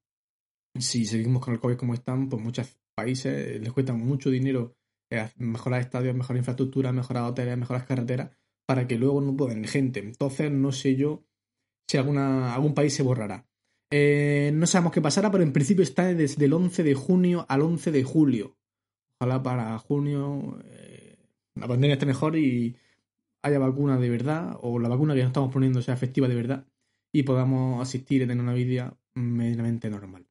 Si 0.80 1.04
seguimos 1.04 1.44
con 1.44 1.54
el 1.54 1.60
COVID 1.60 1.76
como 1.76 1.94
están, 1.94 2.30
pues 2.30 2.42
muchos 2.42 2.80
países 2.96 3.60
les 3.60 3.74
cuesta 3.74 3.92
mucho 3.92 4.30
dinero 4.30 4.78
eh, 5.10 5.28
mejorar 5.36 5.82
estadios, 5.82 6.16
mejorar 6.16 6.38
infraestructura, 6.38 6.94
mejorar 6.94 7.24
hoteles, 7.24 7.58
mejorar 7.58 7.86
carreteras, 7.86 8.32
para 8.66 8.88
que 8.88 8.98
luego 8.98 9.20
no 9.20 9.36
puedan 9.36 9.66
gente. 9.66 10.00
Entonces, 10.00 10.50
no 10.50 10.72
sé 10.72 10.96
yo 10.96 11.26
si 11.90 11.98
alguna, 11.98 12.54
algún 12.54 12.74
país 12.74 12.94
se 12.94 13.04
borrará. 13.04 13.50
Eh, 13.92 14.52
no 14.54 14.66
sabemos 14.66 14.94
qué 14.94 15.02
pasará, 15.02 15.30
pero 15.30 15.44
en 15.44 15.52
principio 15.52 15.84
está 15.84 16.06
desde 16.14 16.46
el 16.46 16.54
11 16.54 16.84
de 16.84 16.94
junio 16.94 17.46
al 17.50 17.64
11 17.64 17.92
de 17.92 18.04
julio. 18.06 18.58
Ojalá 19.20 19.44
para 19.44 19.78
junio 19.78 20.62
eh, 20.64 20.97
la 21.60 21.68
pandemia 21.68 21.94
esté 21.94 22.06
mejor 22.06 22.36
y 22.38 22.76
haya 23.44 23.60
vacuna 23.60 23.98
de 23.98 24.10
verdad, 24.10 24.58
o 24.62 24.80
la 24.80 24.90
vacuna 24.90 25.14
que 25.14 25.22
nos 25.22 25.30
estamos 25.30 25.54
poniendo 25.54 25.82
sea 25.82 25.94
efectiva 25.94 26.28
de 26.28 26.36
verdad, 26.36 26.66
y 27.12 27.24
podamos 27.24 27.82
asistir 27.82 28.22
y 28.22 28.28
tener 28.28 28.44
una 28.44 28.54
vida 28.54 28.98
medianamente 29.16 29.90
normal. 29.90 30.26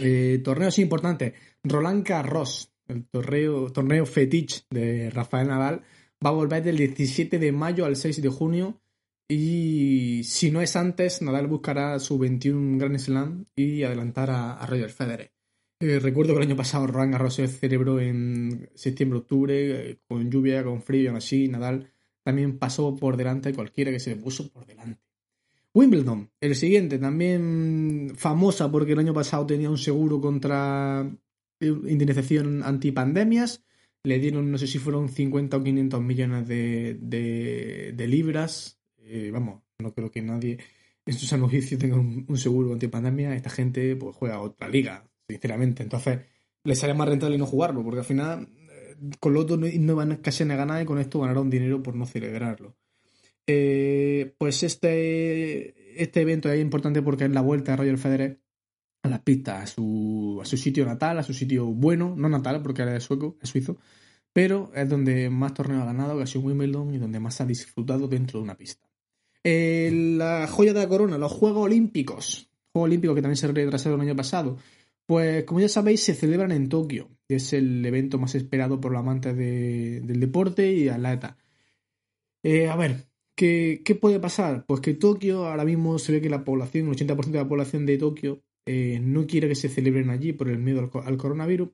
Eh, 0.00 0.40
torneos 0.44 0.78
importantes. 0.78 1.34
Roland 1.64 2.06
Garros, 2.06 2.72
el 2.86 3.04
torneo, 3.06 3.70
torneo 3.72 4.06
fetiche 4.06 4.62
de 4.70 5.10
Rafael 5.10 5.48
Nadal, 5.48 5.82
va 6.24 6.30
a 6.30 6.34
volver 6.34 6.62
del 6.62 6.76
17 6.76 7.38
de 7.38 7.52
mayo 7.52 7.84
al 7.84 7.96
6 7.96 8.22
de 8.22 8.28
junio. 8.28 8.80
Y 9.28 10.22
si 10.24 10.50
no 10.50 10.62
es 10.62 10.76
antes, 10.76 11.20
Nadal 11.20 11.48
buscará 11.48 11.98
su 11.98 12.18
21 12.18 12.78
Grand 12.78 12.98
Slam 12.98 13.44
y 13.56 13.82
adelantar 13.82 14.30
a, 14.30 14.54
a 14.54 14.66
Roger 14.66 14.90
Federer. 14.90 15.37
Eh, 15.80 16.00
recuerdo 16.00 16.32
que 16.32 16.38
el 16.38 16.48
año 16.48 16.56
pasado 16.56 16.88
Roland 16.88 17.12
Garros 17.12 17.34
se 17.34 17.46
celebró 17.46 18.00
en 18.00 18.68
septiembre-octubre, 18.74 19.90
eh, 19.90 19.98
con 20.08 20.28
lluvia, 20.28 20.64
con 20.64 20.82
frío 20.82 21.12
y 21.12 21.16
así 21.16 21.46
Nadal 21.46 21.92
también 22.24 22.58
pasó 22.58 22.96
por 22.96 23.16
delante 23.16 23.50
de 23.50 23.54
cualquiera 23.54 23.92
que 23.92 24.00
se 24.00 24.10
le 24.10 24.16
puso 24.16 24.50
por 24.50 24.66
delante. 24.66 25.00
Wimbledon, 25.72 26.30
el 26.40 26.56
siguiente, 26.56 26.98
también 26.98 28.12
famosa 28.16 28.70
porque 28.70 28.92
el 28.92 28.98
año 28.98 29.14
pasado 29.14 29.46
tenía 29.46 29.70
un 29.70 29.78
seguro 29.78 30.20
contra 30.20 31.08
indemnización 31.60 32.62
antipandemias. 32.64 33.64
Le 34.02 34.18
dieron, 34.18 34.50
no 34.50 34.58
sé 34.58 34.66
si 34.66 34.78
fueron 34.78 35.08
50 35.08 35.56
o 35.56 35.62
500 35.62 36.02
millones 36.02 36.48
de, 36.48 38.06
libras. 38.08 38.80
Eh, 38.98 39.30
vamos, 39.32 39.62
no 39.78 39.94
creo 39.94 40.10
que 40.10 40.22
nadie 40.22 40.58
en 41.06 41.14
su 41.14 41.26
sano 41.26 41.48
tenga 41.78 41.96
un, 41.96 42.26
un 42.28 42.36
seguro 42.36 42.72
antipandemia. 42.72 43.34
Esta 43.34 43.50
gente 43.50 43.94
pues 43.96 44.16
juega 44.16 44.40
otra 44.40 44.68
liga, 44.68 45.07
sinceramente. 45.28 45.82
Entonces, 45.82 46.20
les 46.64 46.78
sale 46.78 46.94
más 46.94 47.08
rentable 47.08 47.38
no 47.38 47.46
jugarlo, 47.46 47.82
porque 47.82 48.00
al 48.00 48.04
final 48.04 48.48
eh, 48.70 48.96
con 49.20 49.34
lo 49.34 49.40
otro 49.40 49.56
no, 49.56 49.66
no 49.66 49.96
van 49.96 50.16
casi 50.16 50.44
a 50.44 50.56
ganar 50.56 50.82
y 50.82 50.86
con 50.86 50.98
esto 50.98 51.20
ganaron 51.20 51.50
dinero 51.50 51.82
por 51.82 51.94
no 51.94 52.06
celebrarlo. 52.06 52.76
Eh, 53.46 54.34
pues 54.36 54.62
este, 54.62 56.02
este 56.02 56.20
evento 56.20 56.50
es 56.50 56.60
importante 56.60 57.00
porque 57.00 57.24
es 57.24 57.30
la 57.30 57.40
vuelta 57.40 57.72
de 57.72 57.76
Roger 57.78 57.98
Federer 57.98 58.40
a 59.02 59.08
las 59.08 59.20
pistas, 59.20 59.62
a 59.62 59.66
su, 59.66 60.38
a 60.42 60.44
su 60.44 60.56
sitio 60.56 60.84
natal, 60.84 61.18
a 61.18 61.22
su 61.22 61.32
sitio 61.32 61.66
bueno, 61.66 62.14
no 62.16 62.28
natal 62.28 62.62
porque 62.62 62.82
era 62.82 62.92
de 62.92 63.00
sueco, 63.00 63.38
es 63.40 63.48
suizo, 63.48 63.78
pero 64.32 64.70
es 64.74 64.88
donde 64.88 65.30
más 65.30 65.54
torneos 65.54 65.82
ha 65.82 65.86
ganado, 65.86 66.18
que 66.18 66.24
ha 66.24 66.38
Wimbledon 66.38 66.94
y 66.94 66.98
donde 66.98 67.20
más 67.20 67.40
ha 67.40 67.46
disfrutado 67.46 68.06
dentro 68.06 68.38
de 68.38 68.44
una 68.44 68.56
pista. 68.56 68.86
Eh, 69.42 69.90
la 70.18 70.46
joya 70.46 70.74
de 70.74 70.80
la 70.80 70.88
corona, 70.88 71.16
los 71.16 71.32
Juegos 71.32 71.64
Olímpicos, 71.64 72.50
Juegos 72.72 72.88
Olímpicos 72.88 73.14
que 73.14 73.22
también 73.22 73.36
se 73.36 73.46
retrasaron 73.46 74.00
el 74.00 74.08
año 74.08 74.16
pasado, 74.16 74.58
pues 75.08 75.44
como 75.44 75.60
ya 75.60 75.70
sabéis 75.70 76.02
se 76.02 76.14
celebran 76.14 76.52
en 76.52 76.68
Tokio, 76.68 77.08
es 77.28 77.54
el 77.54 77.84
evento 77.86 78.18
más 78.18 78.34
esperado 78.34 78.78
por 78.78 78.92
los 78.92 79.00
amantes 79.00 79.34
de, 79.34 80.02
del 80.02 80.20
deporte 80.20 80.70
y 80.70 80.90
atletas. 80.90 81.34
Eh, 82.42 82.68
a 82.68 82.76
ver, 82.76 83.08
¿qué, 83.34 83.80
¿qué 83.86 83.94
puede 83.94 84.20
pasar? 84.20 84.66
Pues 84.66 84.82
que 84.82 84.92
Tokio 84.92 85.46
ahora 85.46 85.64
mismo 85.64 85.98
se 85.98 86.12
ve 86.12 86.20
que 86.20 86.28
la 86.28 86.44
población, 86.44 86.88
el 86.88 86.94
80% 86.94 87.24
de 87.30 87.38
la 87.38 87.48
población 87.48 87.86
de 87.86 87.96
Tokio 87.96 88.42
eh, 88.66 89.00
no 89.02 89.26
quiere 89.26 89.48
que 89.48 89.54
se 89.54 89.70
celebren 89.70 90.10
allí 90.10 90.34
por 90.34 90.50
el 90.50 90.58
miedo 90.58 90.90
al, 91.02 91.16
coronavirus. 91.16 91.70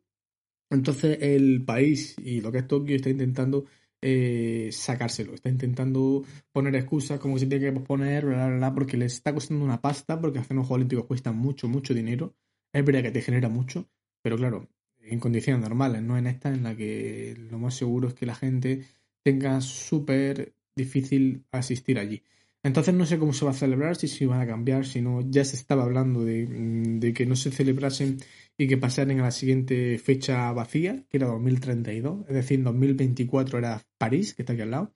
Entonces 0.71 1.19
el 1.21 1.64
país 1.64 2.14
y 2.23 2.41
lo 2.41 2.53
que 2.53 2.59
es 2.59 2.69
Tokio 2.69 2.95
está 2.95 3.11
intentando 3.11 3.64
eh, 4.00 4.69
sacárselo, 4.71 5.35
está 5.35 5.49
intentando 5.49 6.25
poner 6.53 6.76
excusas 6.76 7.19
como 7.19 7.35
que 7.35 7.41
se 7.41 7.47
tiene 7.47 7.67
que 7.67 7.73
posponer, 7.73 8.26
bla, 8.26 8.47
bla, 8.47 8.57
bla, 8.59 8.75
porque 8.75 8.97
les 8.97 9.14
está 9.14 9.35
costando 9.35 9.64
una 9.64 9.81
pasta, 9.81 10.21
porque 10.21 10.38
hacer 10.38 10.53
unos 10.53 10.69
Juegos 10.69 10.76
Olímpicos 10.76 11.07
cuesta 11.07 11.33
mucho, 11.33 11.67
mucho 11.67 11.95
dinero. 11.95 12.37
Es 12.75 12.85
verdad 12.85 13.02
que 13.04 13.12
te 13.12 13.23
genera 13.23 13.49
mucho, 13.49 13.88
pero 14.21 14.37
claro, 14.37 14.69
en 15.00 15.21
condiciones 15.21 15.62
normales, 15.62 16.02
no 16.02 16.19
en 16.19 16.26
esta 16.26 16.49
en 16.49 16.64
la 16.64 16.76
que 16.76 17.37
lo 17.50 17.59
más 17.59 17.75
seguro 17.75 18.09
es 18.09 18.14
que 18.14 18.26
la 18.26 18.35
gente 18.35 18.85
tenga 19.23 19.61
súper 19.61 20.54
difícil 20.75 21.45
asistir 21.52 22.00
allí. 22.00 22.25
Entonces 22.64 22.93
no 22.93 23.07
sé 23.07 23.19
cómo 23.19 23.33
se 23.33 23.45
va 23.45 23.52
a 23.52 23.54
celebrar, 23.54 23.95
si 23.95 24.09
se 24.09 24.26
van 24.26 24.40
a 24.40 24.47
cambiar, 24.47 24.87
si 24.87 25.00
no, 25.02 25.21
ya 25.31 25.45
se 25.45 25.54
estaba 25.54 25.85
hablando 25.85 26.25
de, 26.25 26.47
mm, 26.49 26.99
de 26.99 27.12
que 27.12 27.26
no 27.26 27.37
se 27.37 27.52
celebrasen 27.52 28.19
y 28.59 28.66
que 28.66 28.76
pasaran 28.76 29.21
a 29.21 29.25
la 29.25 29.31
siguiente 29.31 29.97
fecha 29.99 30.50
vacía, 30.52 31.04
que 31.09 31.19
era 31.19 31.28
2032, 31.28 32.26
es 32.28 32.35
decir, 32.35 32.59
en 32.59 32.64
2024 32.64 33.59
era 33.59 33.83
París, 33.99 34.35
que 34.35 34.43
está 34.43 34.54
aquí 34.54 34.62
al 34.62 34.73
lado, 34.73 34.93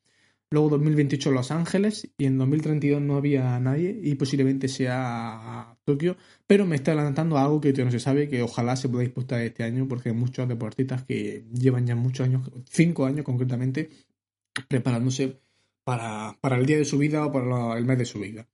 luego 0.51 0.71
2028 0.71 1.31
Los 1.31 1.51
Ángeles 1.51 2.09
y 2.19 2.25
en 2.25 2.39
2032 2.39 3.01
no 3.01 3.17
había 3.17 3.59
nadie 3.61 3.99
y 4.03 4.15
posiblemente 4.15 4.69
sea 4.69 5.77
Tokio, 5.85 6.17
pero 6.47 6.67
me 6.67 6.77
está 6.77 6.93
adelantando 6.93 7.39
algo 7.39 7.61
que 7.61 7.73
todavía 7.73 7.87
no 7.87 7.91
se 7.91 8.01
sabe, 8.01 8.29
que 8.29 8.43
ojalá 8.43 8.77
se 8.77 8.89
pueda 8.89 9.05
disputar 9.05 9.43
este 9.43 9.65
año 9.65 9.87
porque 9.89 10.11
hay 10.11 10.15
muchos 10.15 10.49
deportistas 10.49 11.05
que 11.05 11.45
llevan 11.53 11.87
ya 11.87 11.97
muchos 11.97 12.27
años, 12.27 12.51
cinco 12.69 13.07
años 13.07 13.25
concretamente, 13.25 13.91
preparándose 14.69 15.41
para, 15.85 16.37
para 16.41 16.57
el 16.57 16.67
día 16.67 16.79
de 16.79 16.85
su 16.85 16.99
vida 16.99 17.25
o 17.25 17.33
para 17.33 17.77
el 17.79 17.85
mes 17.85 17.99
de 17.99 18.05
su 18.05 18.21
vida. 18.21 18.47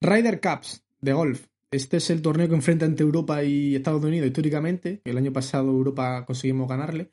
Ryder 0.00 0.40
Cups 0.40 0.84
de 1.00 1.12
golf. 1.12 1.46
Este 1.70 1.96
es 1.96 2.10
el 2.10 2.22
torneo 2.22 2.48
que 2.48 2.54
enfrenta 2.54 2.86
entre 2.86 3.04
Europa 3.04 3.42
y 3.42 3.74
Estados 3.74 4.04
Unidos 4.04 4.26
históricamente. 4.28 5.00
El 5.04 5.18
año 5.18 5.32
pasado 5.32 5.68
Europa 5.70 6.24
conseguimos 6.24 6.68
ganarle. 6.68 7.10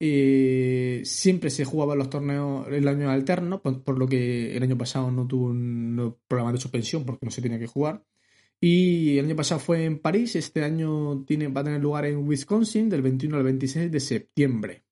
Eh, 0.00 1.02
siempre 1.04 1.50
se 1.50 1.64
jugaban 1.64 1.98
los 1.98 2.10
torneos 2.10 2.66
el 2.68 2.86
año 2.88 3.10
alterno, 3.10 3.62
por, 3.62 3.82
por 3.82 3.98
lo 3.98 4.06
que 4.06 4.56
el 4.56 4.62
año 4.62 4.76
pasado 4.76 5.10
no 5.10 5.26
tuvo 5.26 5.46
un 5.46 5.96
no, 5.96 6.18
problema 6.26 6.52
de 6.52 6.58
suspensión 6.58 7.04
porque 7.04 7.24
no 7.24 7.30
se 7.30 7.42
tenía 7.42 7.58
que 7.58 7.66
jugar. 7.66 8.04
Y 8.60 9.18
el 9.18 9.26
año 9.26 9.36
pasado 9.36 9.60
fue 9.60 9.84
en 9.84 9.98
París, 9.98 10.36
este 10.36 10.64
año 10.64 11.24
tiene, 11.26 11.48
va 11.48 11.60
a 11.60 11.64
tener 11.64 11.80
lugar 11.80 12.06
en 12.06 12.26
Wisconsin 12.26 12.88
del 12.88 13.02
21 13.02 13.36
al 13.36 13.42
26 13.44 13.90
de 13.90 14.00
septiembre. 14.00 14.84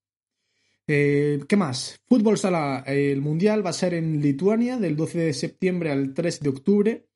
Eh, 0.87 1.41
¿Qué 1.49 1.57
más? 1.57 2.01
Fútbol 2.07 2.39
sala. 2.39 2.85
El 2.87 3.21
mundial 3.23 3.65
va 3.65 3.71
a 3.71 3.73
ser 3.73 3.95
en 3.95 4.21
Lituania 4.21 4.79
del 4.79 4.97
12 4.97 5.19
de 5.19 5.33
septiembre 5.33 5.91
al 5.91 6.13
3 6.13 6.41
de 6.41 6.49
octubre. 6.49 7.07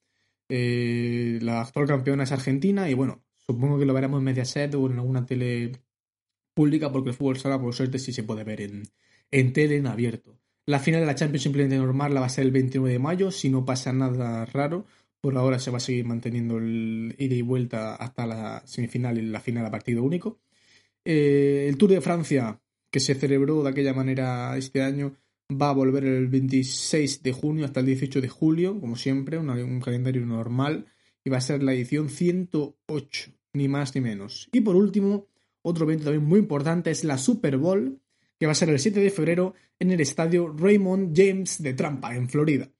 Eh, 0.49 1.39
la 1.43 1.61
actual 1.63 1.87
campeona 1.87 2.25
es 2.25 2.33
Argentina 2.33 2.89
y 2.89 2.95
bueno, 2.95 3.25
supongo 3.35 3.79
que 3.79 3.85
lo 3.85 3.93
veremos 3.95 4.19
en 4.19 4.25
Mediaset 4.25 4.75
o 4.75 4.87
en 4.87 4.99
alguna 4.99 5.27
tele 5.27 5.73
pública 6.57 6.91
porque 6.91 7.11
el 7.11 7.15
fútbol 7.15 7.37
sala 7.37 7.61
por 7.61 7.75
suerte 7.75 7.99
sí 7.99 8.13
se 8.13 8.25
puede 8.25 8.43
ver 8.43 8.63
en, 8.63 8.83
en 9.31 9.53
tele 9.53 9.77
en 9.77 9.87
abierto. 9.87 10.39
La 10.65 10.81
final 10.81 11.03
de 11.03 11.07
la 11.07 11.15
Champions 11.15 11.43
simplemente 11.43 11.77
normal 11.77 12.15
la 12.15 12.21
va 12.21 12.27
a 12.27 12.31
ser 12.31 12.47
el 12.47 12.51
29 12.51 12.93
de 12.95 12.99
mayo 12.99 13.31
si 13.31 13.51
no 13.51 13.65
pasa 13.65 13.93
nada 13.93 14.47
raro. 14.47 14.87
Por 15.21 15.37
ahora 15.37 15.59
se 15.59 15.71
va 15.71 15.77
a 15.77 15.81
seguir 15.81 16.07
manteniendo 16.07 16.57
el 16.57 17.15
ida 17.19 17.35
y 17.35 17.43
vuelta 17.43 17.95
hasta 17.95 18.27
la 18.27 18.63
semifinal 18.67 19.19
y 19.19 19.23
la 19.23 19.41
final 19.41 19.67
a 19.67 19.71
partido 19.71 20.03
único. 20.03 20.41
Eh, 21.05 21.67
el 21.69 21.77
Tour 21.77 21.91
de 21.91 22.01
Francia, 22.01 22.61
que 22.91 23.01
se 23.01 23.15
celebró 23.15 23.63
de 23.63 23.71
aquella 23.71 23.93
manera 23.93 24.57
este 24.57 24.83
año, 24.83 25.15
va 25.51 25.71
a 25.71 25.75
volver 25.75 26.05
el 26.05 26.27
26 26.27 27.23
de 27.23 27.33
junio 27.33 27.65
hasta 27.67 27.81
el 27.81 27.87
18 27.87 28.21
de 28.21 28.29
julio, 28.29 28.81
como 28.81 28.97
siempre, 28.97 29.39
un 29.39 29.81
calendario 29.81 30.25
normal, 30.25 30.87
y 31.23 31.31
va 31.31 31.37
a 31.37 31.43
ser 31.43 31.63
la 31.63 31.75
edición 31.75 32.09
108, 32.09 33.31
ni 33.53 33.69
más 33.69 33.95
ni 33.95 34.01
menos. 34.01 34.49
Y 34.53 34.63
por 34.63 34.75
último, 34.75 35.27
otro 35.67 35.85
evento 35.85 36.05
también 36.05 36.25
muy 36.25 36.39
importante 36.39 36.93
es 36.93 37.03
la 37.03 37.19
Super 37.19 37.57
Bowl, 37.57 38.01
que 38.39 38.47
va 38.47 38.53
a 38.53 38.55
ser 38.55 38.69
el 38.69 38.79
7 38.79 39.01
de 39.01 39.11
febrero 39.11 39.55
en 39.81 39.91
el 39.91 40.01
estadio 40.01 40.55
Raymond 40.57 41.13
James 41.13 41.61
de 41.61 41.75
Trampa, 41.75 42.15
en 42.15 42.29
Florida. 42.29 42.71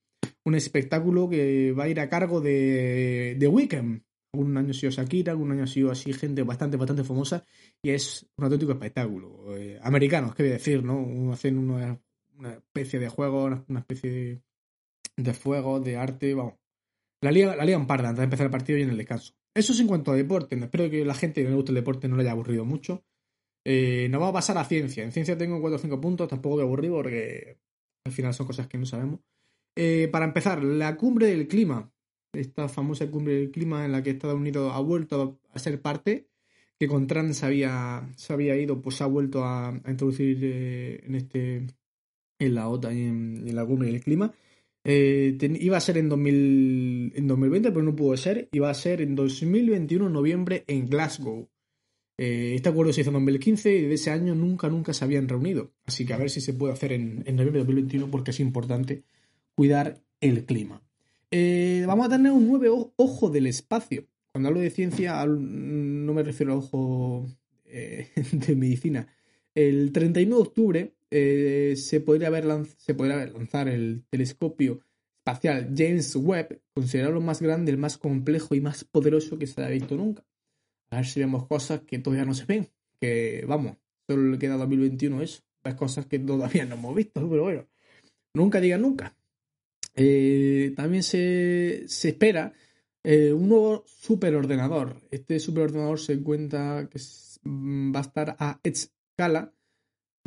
Un 0.45 0.55
espectáculo 0.55 1.29
que 1.29 1.73
va 1.73 1.85
a 1.85 1.89
ir 1.89 1.99
a 1.99 2.09
cargo 2.09 2.41
de 2.41 3.37
The 3.41 3.49
Weeknd. 3.49 4.03
Un 4.35 4.57
año 4.57 4.71
ha 4.71 4.75
sido 4.75 4.93
Shakira, 4.93 5.35
un 5.35 5.51
año 5.51 5.65
ha 5.65 5.67
sido 5.67 5.91
así 5.91 6.13
gente 6.13 6.45
bastante, 6.45 6.77
bastante 6.77 7.03
famosa 7.03 7.45
y 7.83 7.91
es 7.91 8.25
un 8.37 8.45
auténtico 8.45 8.73
espectáculo. 8.73 9.57
Eh, 9.57 9.81
americanos, 9.83 10.35
qué 10.37 10.45
voy 10.45 10.51
a 10.51 10.55
decir, 10.55 10.85
¿no? 10.85 11.33
Hacen 11.33 11.59
una, 11.59 12.01
una 12.39 12.53
especie 12.53 13.01
de 13.01 13.09
juego, 13.09 13.45
una, 13.67 13.81
especie 13.81 14.43
de, 15.17 15.35
fuego, 15.35 15.81
de 15.81 15.97
arte, 15.97 16.35
vamos. 16.35 16.55
La 17.21 17.33
liga, 17.33 17.57
la 17.57 17.65
antes 17.65 18.17
de 18.17 18.25
empezar 18.25 18.47
el 18.47 18.53
partido 18.53 18.79
y 18.79 18.83
en 18.83 18.91
el 18.91 18.97
descanso. 18.97 19.35
Eso 19.57 19.73
es 19.73 19.81
en 19.81 19.87
cuanto 19.87 20.13
a 20.13 20.15
deporte. 20.15 20.55
Espero 20.55 20.91
que 20.91 21.03
la 21.03 21.15
gente 21.15 21.41
que 21.41 21.45
no 21.45 21.51
le 21.51 21.57
guste 21.57 21.71
el 21.73 21.77
deporte 21.77 22.09
no 22.09 22.17
le 22.17 22.23
haya 22.25 22.33
aburrido 22.33 22.67
mucho. 22.67 23.07
Eh, 23.65 24.07
nos 24.11 24.21
vamos 24.21 24.35
a 24.35 24.39
pasar 24.39 24.59
a 24.59 24.65
ciencia. 24.65 25.03
En 25.03 25.13
ciencia 25.13 25.39
tengo 25.39 25.59
4 25.63 25.77
o 25.77 25.79
5 25.79 25.99
puntos, 25.99 26.29
tampoco 26.29 26.57
me 26.57 26.63
aburrido 26.63 26.97
porque 26.97 27.59
al 28.05 28.13
final 28.13 28.35
son 28.35 28.47
cosas 28.47 28.67
que 28.69 28.77
no 28.77 28.85
sabemos. 28.85 29.21
Eh, 29.75 30.09
para 30.13 30.27
empezar, 30.27 30.63
la 30.63 30.97
cumbre 30.99 31.29
del 31.29 31.49
clima. 31.49 31.91
Esta 32.35 32.69
famosa 32.69 33.11
cumbre 33.11 33.35
del 33.35 33.51
clima 33.51 33.87
en 33.87 33.93
la 33.93 34.03
que 34.03 34.11
Estados 34.11 34.37
Unidos 34.37 34.71
ha 34.75 34.81
vuelto 34.81 35.41
a 35.51 35.59
ser 35.59 35.81
parte, 35.81 36.29
que 36.79 36.87
con 36.87 37.07
Trump 37.07 37.33
se 37.33 37.47
había, 37.47 38.07
se 38.15 38.35
había 38.35 38.57
ido, 38.57 38.83
pues 38.83 38.97
se 38.97 39.05
ha 39.05 39.07
vuelto 39.07 39.43
a, 39.43 39.71
a 39.71 39.91
introducir 39.91 40.39
eh, 40.43 41.01
en 41.03 41.15
este 41.15 41.67
en 42.39 42.55
la 42.55 42.69
OTAN 42.69 42.95
y 42.95 43.03
en, 43.05 43.49
en 43.49 43.57
la 43.57 43.65
cumbre 43.65 43.91
del 43.91 44.03
clima. 44.03 44.35
Eh, 44.89 45.37
iba 45.59 45.77
a 45.77 45.81
ser 45.81 45.99
en, 45.99 46.09
2000, 46.09 47.15
en 47.17 47.27
2020, 47.27 47.73
pero 47.73 47.83
no 47.83 47.97
pudo 47.97 48.17
ser. 48.17 48.49
Iba 48.53 48.71
a 48.71 48.75
ser 48.75 49.01
en 49.03 49.17
2021, 49.17 50.09
noviembre, 50.09 50.63
en 50.69 50.89
Glasgow. 50.89 51.49
Eh, 52.19 52.53
este 52.55 52.69
acuerdo 52.69 52.93
se 52.93 53.01
hizo 53.01 53.11
en 53.11 53.15
2015 53.15 53.77
y 53.77 53.83
de 53.83 53.95
ese 53.95 54.13
año 54.13 54.37
nunca, 54.37 54.69
nunca 54.69 54.95
se 54.95 55.05
habían 55.05 55.29
reunido. 55.29 55.73
Así 55.87 56.07
que 56.07 56.15
a 56.15 56.19
ver 56.19 56.31
si 56.31 56.41
se 56.41 56.55
puede 56.55 56.73
hacer 56.73 56.93
en, 56.93 57.19
noviembre 57.19 57.59
de 57.61 57.65
2021 57.65 58.11
porque 58.13 58.31
es 58.31 58.39
importante 58.39 59.03
cuidar 59.57 60.01
el 60.21 60.45
clima. 60.45 60.81
Eh, 61.33 61.83
vamos 61.87 62.07
a 62.07 62.11
tener 62.11 62.31
un 62.31 62.47
nuevo 62.47 62.95
ojo 62.95 63.29
del 63.29 63.49
espacio. 63.49 64.07
Cuando 64.31 64.49
hablo 64.49 64.61
de 64.61 64.71
ciencia, 64.71 65.27
no 65.27 66.15
me 66.15 66.23
refiero 66.23 66.53
al 66.53 66.59
ojo 66.59 67.27
eh, 67.65 68.11
de 68.33 68.55
medicina. 68.55 69.09
El 69.53 69.91
31 69.91 70.37
de 70.37 70.43
octubre 70.43 70.96
eh, 71.11 71.75
se, 71.77 72.01
podría 72.01 72.31
lanz- 72.31 72.75
se 72.79 72.95
podría 72.95 73.27
lanzar 73.27 73.69
el 73.69 74.05
telescopio 74.11 74.81
espacial 75.19 75.73
James 75.77 76.15
Webb, 76.17 76.61
considerado 76.75 77.19
el 77.19 77.25
más 77.25 77.43
grande, 77.43 77.73
el 77.73 77.79
más 77.79 77.99
complejo 77.99 78.55
y 78.55 78.61
más 78.61 78.85
poderoso 78.85 79.39
que 79.39 79.47
se 79.47 79.61
haya 79.61 79.71
visto 79.71 79.97
nunca. 79.97 80.25
A 80.91 80.97
ver 80.97 81.07
si 81.07 81.21
vemos 81.21 81.47
cosas 81.47 81.81
que 81.83 81.99
todavía 81.99 82.25
no 82.25 82.35
se 82.35 82.45
ven. 82.45 82.69
Que 83.01 83.45
vamos, 83.47 83.77
solo 84.09 84.31
le 84.31 84.39
queda 84.39 84.57
2021 84.57 85.21
eso. 85.23 85.43
Ves 85.65 85.75
cosas 85.75 86.07
que 86.07 86.19
todavía 86.19 86.65
no 86.65 86.77
hemos 86.77 86.95
visto, 86.95 87.29
pero 87.29 87.43
bueno, 87.43 87.67
nunca 88.35 88.61
digan 88.61 88.83
nunca. 88.83 89.17
Eh, 89.95 90.73
también 90.77 91.03
se, 91.03 91.85
se 91.89 92.11
espera 92.11 92.53
eh, 93.03 93.33
un 93.33 93.49
nuevo 93.49 93.85
superordenador. 93.87 95.01
Este 95.11 95.41
superordenador 95.41 95.99
se 95.99 96.21
cuenta 96.23 96.89
que 96.91 97.01
mm, 97.43 97.95
va 97.95 97.99
a 98.01 98.03
estar 98.03 98.37
a 98.39 98.61
escala, 98.63 99.53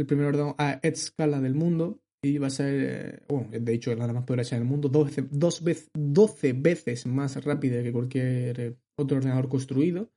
el 0.02 0.08
primer 0.08 0.28
ordenador 0.28 0.56
a 0.58 0.80
escala 0.84 1.40
del 1.40 1.56
mundo, 1.56 2.00
y 2.22 2.38
va 2.38 2.48
a 2.48 2.50
ser, 2.50 2.74
eh, 2.76 3.20
bueno, 3.30 3.50
de 3.52 3.74
hecho, 3.74 3.92
es 3.92 3.98
la 3.98 4.12
más 4.12 4.26
poderosa 4.26 4.56
del 4.56 4.66
mundo, 4.66 4.90
12, 4.90 5.28
dos 5.32 5.64
vez- 5.64 5.90
12 5.94 6.54
veces 6.54 7.06
más 7.06 7.42
rápida 7.44 7.82
que 7.82 7.94
cualquier 7.94 8.60
eh, 8.60 8.76
otro 8.98 9.18
ordenador 9.18 9.48
construido. 9.48 10.12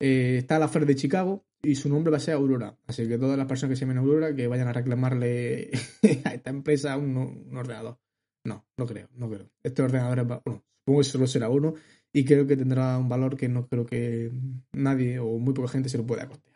Eh, 0.00 0.38
está 0.38 0.58
la 0.58 0.68
FER 0.68 0.86
de 0.86 0.94
Chicago 0.94 1.44
y 1.62 1.74
su 1.74 1.88
nombre 1.88 2.10
va 2.10 2.18
a 2.18 2.20
ser 2.20 2.34
Aurora. 2.34 2.78
Así 2.86 3.06
que 3.06 3.18
todas 3.18 3.36
las 3.36 3.46
personas 3.46 3.72
que 3.72 3.76
se 3.76 3.80
llamen 3.80 3.98
Aurora 3.98 4.34
que 4.34 4.46
vayan 4.46 4.68
a 4.68 4.72
reclamarle 4.72 5.70
a 6.24 6.34
esta 6.34 6.50
empresa 6.50 6.96
un, 6.96 7.50
ordenador. 7.54 7.98
No, 8.46 8.64
no 8.78 8.86
creo, 8.86 9.08
no 9.16 9.28
creo. 9.28 9.50
Este 9.62 9.82
ordenador 9.82 10.20
es, 10.20 10.26
bueno, 10.26 10.64
supongo 10.78 11.00
que 11.00 11.04
solo 11.04 11.26
será 11.26 11.48
uno 11.50 11.74
y 12.12 12.24
creo 12.24 12.46
que 12.46 12.56
tendrá 12.56 12.96
un 12.96 13.08
valor 13.08 13.36
que 13.36 13.48
no 13.48 13.68
creo 13.68 13.84
que 13.84 14.32
nadie 14.72 15.18
o 15.18 15.38
muy 15.38 15.52
poca 15.52 15.68
gente 15.68 15.88
se 15.88 15.98
lo 15.98 16.06
pueda 16.06 16.26
costear. 16.26 16.49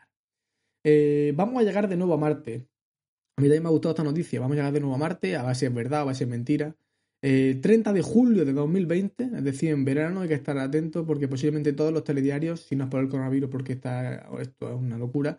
Eh, 0.85 1.33
vamos 1.35 1.61
a 1.61 1.65
llegar 1.65 1.89
de 1.89 1.97
nuevo 1.97 2.15
a 2.15 2.19
Marte. 2.19 2.69
A 3.37 3.41
mí 3.41 3.49
también 3.49 3.63
me 3.63 3.69
ha 3.69 3.73
gustado 3.73 3.95
esta 3.95 4.05
noticia. 4.05 4.39
Vamos 4.39 4.55
a 4.55 4.57
llegar 4.57 4.73
de 4.73 4.81
nuevo 4.81 4.95
a 4.95 4.99
Marte, 4.99 5.37
a 5.37 5.43
ver 5.43 5.57
si 5.57 5.67
es 5.67 5.75
verdad, 5.75 6.03
a 6.03 6.05
ver 6.05 6.15
si 6.15 6.25
es 6.25 6.31
mentira. 6.31 6.77
Eh, 7.23 7.59
30 7.63 7.95
de 7.95 8.03
julio 8.03 8.45
de 8.45 8.53
2020, 8.53 9.25
es 9.25 9.45
decir, 9.45 9.71
en 9.71 9.87
verano 9.87 10.21
hay 10.21 10.29
que 10.29 10.35
estar 10.35 10.59
atentos 10.59 11.07
porque 11.07 11.27
posiblemente 11.27 11.73
todos 11.73 11.91
los 11.91 12.05
telediarios, 12.05 12.61
si 12.61 12.77
no 12.77 12.85
es 12.85 12.91
por 12.91 13.01
el 13.01 13.09
coronavirus, 13.09 13.49
porque 13.49 13.73
está, 13.73 14.29
esto 14.41 14.69
es 14.69 14.75
una 14.75 14.99
locura, 14.99 15.39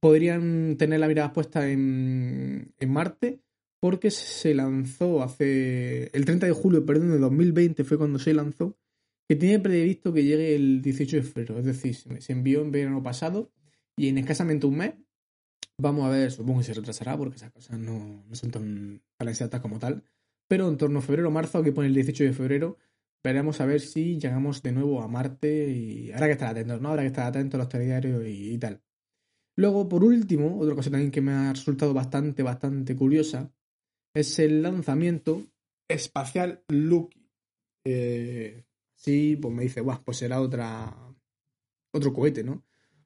podrían 0.00 0.76
tener 0.76 1.00
la 1.00 1.08
mirada 1.08 1.32
puesta 1.32 1.70
en, 1.70 2.74
en 2.78 2.90
Marte 2.90 3.40
porque 3.80 4.10
se 4.10 4.54
lanzó 4.54 5.22
hace 5.22 6.10
el 6.12 6.26
30 6.26 6.44
de 6.46 6.52
julio, 6.52 6.84
perdón, 6.84 7.10
de 7.10 7.18
2020 7.18 7.84
fue 7.84 7.96
cuando 7.96 8.18
se 8.18 8.34
lanzó, 8.34 8.76
que 9.26 9.34
tiene 9.34 9.60
previsto 9.60 10.12
que 10.12 10.24
llegue 10.24 10.54
el 10.54 10.82
18 10.82 11.16
de 11.16 11.22
febrero, 11.22 11.58
es 11.58 11.64
decir, 11.64 11.94
se 11.94 12.32
envió 12.34 12.60
en 12.60 12.70
verano 12.70 13.02
pasado 13.02 13.50
y 13.96 14.08
en 14.08 14.18
escasamente 14.18 14.66
un 14.66 14.76
mes, 14.76 14.94
vamos 15.78 16.04
a 16.06 16.10
ver, 16.10 16.30
supongo 16.30 16.60
que 16.60 16.66
se 16.66 16.74
retrasará 16.74 17.16
porque 17.16 17.36
esas 17.36 17.52
cosas 17.52 17.78
no, 17.78 18.24
no 18.26 18.34
son 18.34 18.50
tan, 18.50 19.02
tan 19.16 19.28
exactas 19.28 19.60
como 19.60 19.78
tal, 19.78 20.02
pero 20.48 20.68
en 20.68 20.76
torno 20.76 20.98
a 20.98 21.02
febrero 21.02 21.28
o 21.28 21.30
marzo, 21.30 21.62
que 21.62 21.72
pone 21.72 21.88
el 21.88 21.94
18 21.94 22.24
de 22.24 22.32
febrero, 22.32 22.78
veremos 23.22 23.60
a 23.60 23.66
ver 23.66 23.80
si 23.80 24.18
llegamos 24.18 24.62
de 24.62 24.72
nuevo 24.72 25.00
a 25.02 25.08
Marte 25.08 25.68
y 25.70 26.12
habrá 26.12 26.26
que 26.26 26.32
estar 26.32 26.50
atentos, 26.50 26.80
¿no? 26.80 26.90
Habrá 26.90 27.02
que 27.02 27.08
estar 27.08 27.26
atentos 27.26 27.58
a 27.58 27.62
los 27.62 27.68
telediarios 27.68 28.24
y, 28.26 28.52
y 28.52 28.58
tal. 28.58 28.82
Luego, 29.56 29.88
por 29.88 30.04
último, 30.04 30.58
otra 30.58 30.74
cosa 30.74 30.90
también 30.90 31.10
que 31.10 31.20
me 31.20 31.32
ha 31.32 31.52
resultado 31.52 31.94
bastante, 31.94 32.42
bastante 32.42 32.96
curiosa, 32.96 33.52
es 34.14 34.38
el 34.38 34.62
lanzamiento 34.62 35.42
espacial 35.88 36.64
Lucky. 36.68 37.30
Eh, 37.84 38.64
sí, 38.94 39.36
pues 39.36 39.54
me 39.54 39.62
dice, 39.62 39.80
Buah, 39.80 40.02
pues 40.04 40.18
será 40.18 40.40
otra, 40.40 40.94
otro 41.92 42.12
cohete, 42.12 42.42
¿no? 42.42 42.64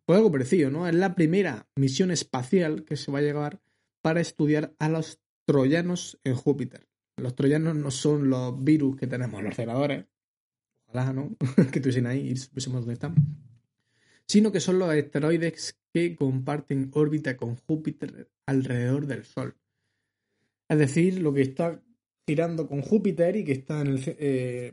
Pues 0.09 0.17
algo 0.17 0.33
parecido, 0.33 0.71
¿no? 0.71 0.89
Es 0.89 0.95
la 0.95 1.15
primera 1.15 1.69
misión 1.77 2.11
espacial 2.11 2.87
que 2.87 2.97
se 2.97 3.13
va 3.13 3.19
a 3.19 3.21
llevar 3.21 3.61
para 4.01 4.23
estudiar 4.23 4.75
a 4.79 4.89
los 4.89 5.21
troyanos 5.45 6.19
en 6.25 6.35
Júpiter. 6.35 6.89
Los 7.19 7.35
troyanos 7.35 7.77
no 7.77 7.91
son 7.91 8.31
los 8.31 8.65
virus 8.65 8.97
que 8.97 9.07
tenemos 9.07 9.39
en 9.39 9.45
los 9.45 9.59
ordenadores. 9.59 10.07
Ojalá, 10.87 11.13
¿no? 11.13 11.37
que 11.71 11.81
estuviesen 11.81 12.07
ahí 12.07 12.27
y 12.27 12.37
supiésemos 12.39 12.81
dónde 12.81 12.95
están. 12.95 13.17
Sino 14.27 14.51
que 14.51 14.61
son 14.61 14.79
los 14.79 14.89
asteroides 14.89 15.79
que 15.93 16.17
comparten 16.17 16.91
órbita 16.95 17.37
con 17.37 17.57
Júpiter 17.57 18.31
alrededor 18.47 19.07
del 19.09 19.27
Sol. 19.27 19.57
Es 20.71 20.79
decir, 20.79 21.21
lo 21.21 21.35
que 21.35 21.43
está 21.43 21.83
girando 22.27 22.67
con 22.67 22.81
Júpiter 22.81 23.37
y 23.37 23.45
que 23.45 23.53
está 23.53 23.83
en 23.83 23.89
el. 23.89 24.03
eh, 24.07 24.73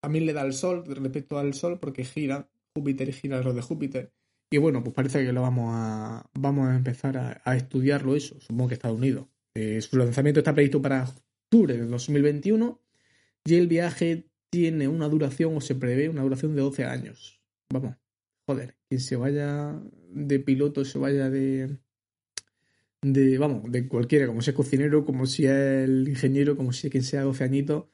también 0.00 0.26
le 0.26 0.34
da 0.34 0.42
al 0.42 0.52
Sol 0.52 0.84
respecto 0.84 1.38
al 1.38 1.54
Sol 1.54 1.80
porque 1.80 2.04
gira 2.04 2.50
Júpiter 2.74 3.08
y 3.08 3.12
gira 3.12 3.38
alrededor 3.38 3.62
de 3.62 3.66
Júpiter. 3.66 4.12
Y 4.50 4.58
bueno, 4.58 4.82
pues 4.82 4.94
parece 4.94 5.24
que 5.24 5.32
lo 5.32 5.42
vamos 5.42 5.70
a, 5.74 6.30
vamos 6.34 6.68
a 6.68 6.76
empezar 6.76 7.40
a, 7.44 7.56
estudiarlo 7.56 8.14
eso, 8.14 8.40
supongo 8.40 8.68
que 8.68 8.74
Estados 8.74 8.96
Unidos. 8.96 9.26
Eh, 9.54 9.80
su 9.80 9.96
lanzamiento 9.96 10.40
está 10.40 10.54
previsto 10.54 10.80
para 10.80 11.04
octubre 11.04 11.76
de 11.76 11.86
2021 11.86 12.80
y 13.44 13.54
el 13.54 13.66
viaje 13.66 14.28
tiene 14.50 14.86
una 14.86 15.08
duración 15.08 15.56
o 15.56 15.60
se 15.60 15.74
prevé 15.74 16.08
una 16.08 16.22
duración 16.22 16.54
de 16.54 16.62
12 16.62 16.84
años. 16.84 17.42
Vamos, 17.72 17.96
joder, 18.46 18.76
quien 18.88 19.00
se 19.00 19.16
vaya 19.16 19.80
de 20.10 20.38
piloto, 20.38 20.84
se 20.84 20.98
vaya 20.98 21.28
de, 21.28 21.78
de, 23.02 23.38
vamos, 23.38 23.70
de 23.70 23.88
cualquiera, 23.88 24.28
como 24.28 24.42
si 24.42 24.50
es 24.50 24.56
cocinero, 24.56 25.04
como 25.04 25.26
si 25.26 25.46
es 25.46 25.50
el 25.50 26.08
ingeniero, 26.08 26.56
como 26.56 26.72
si 26.72 26.86
es 26.86 26.90
quien 26.92 27.02
sea 27.02 27.22
12 27.22 27.42
añitos, 27.42 27.86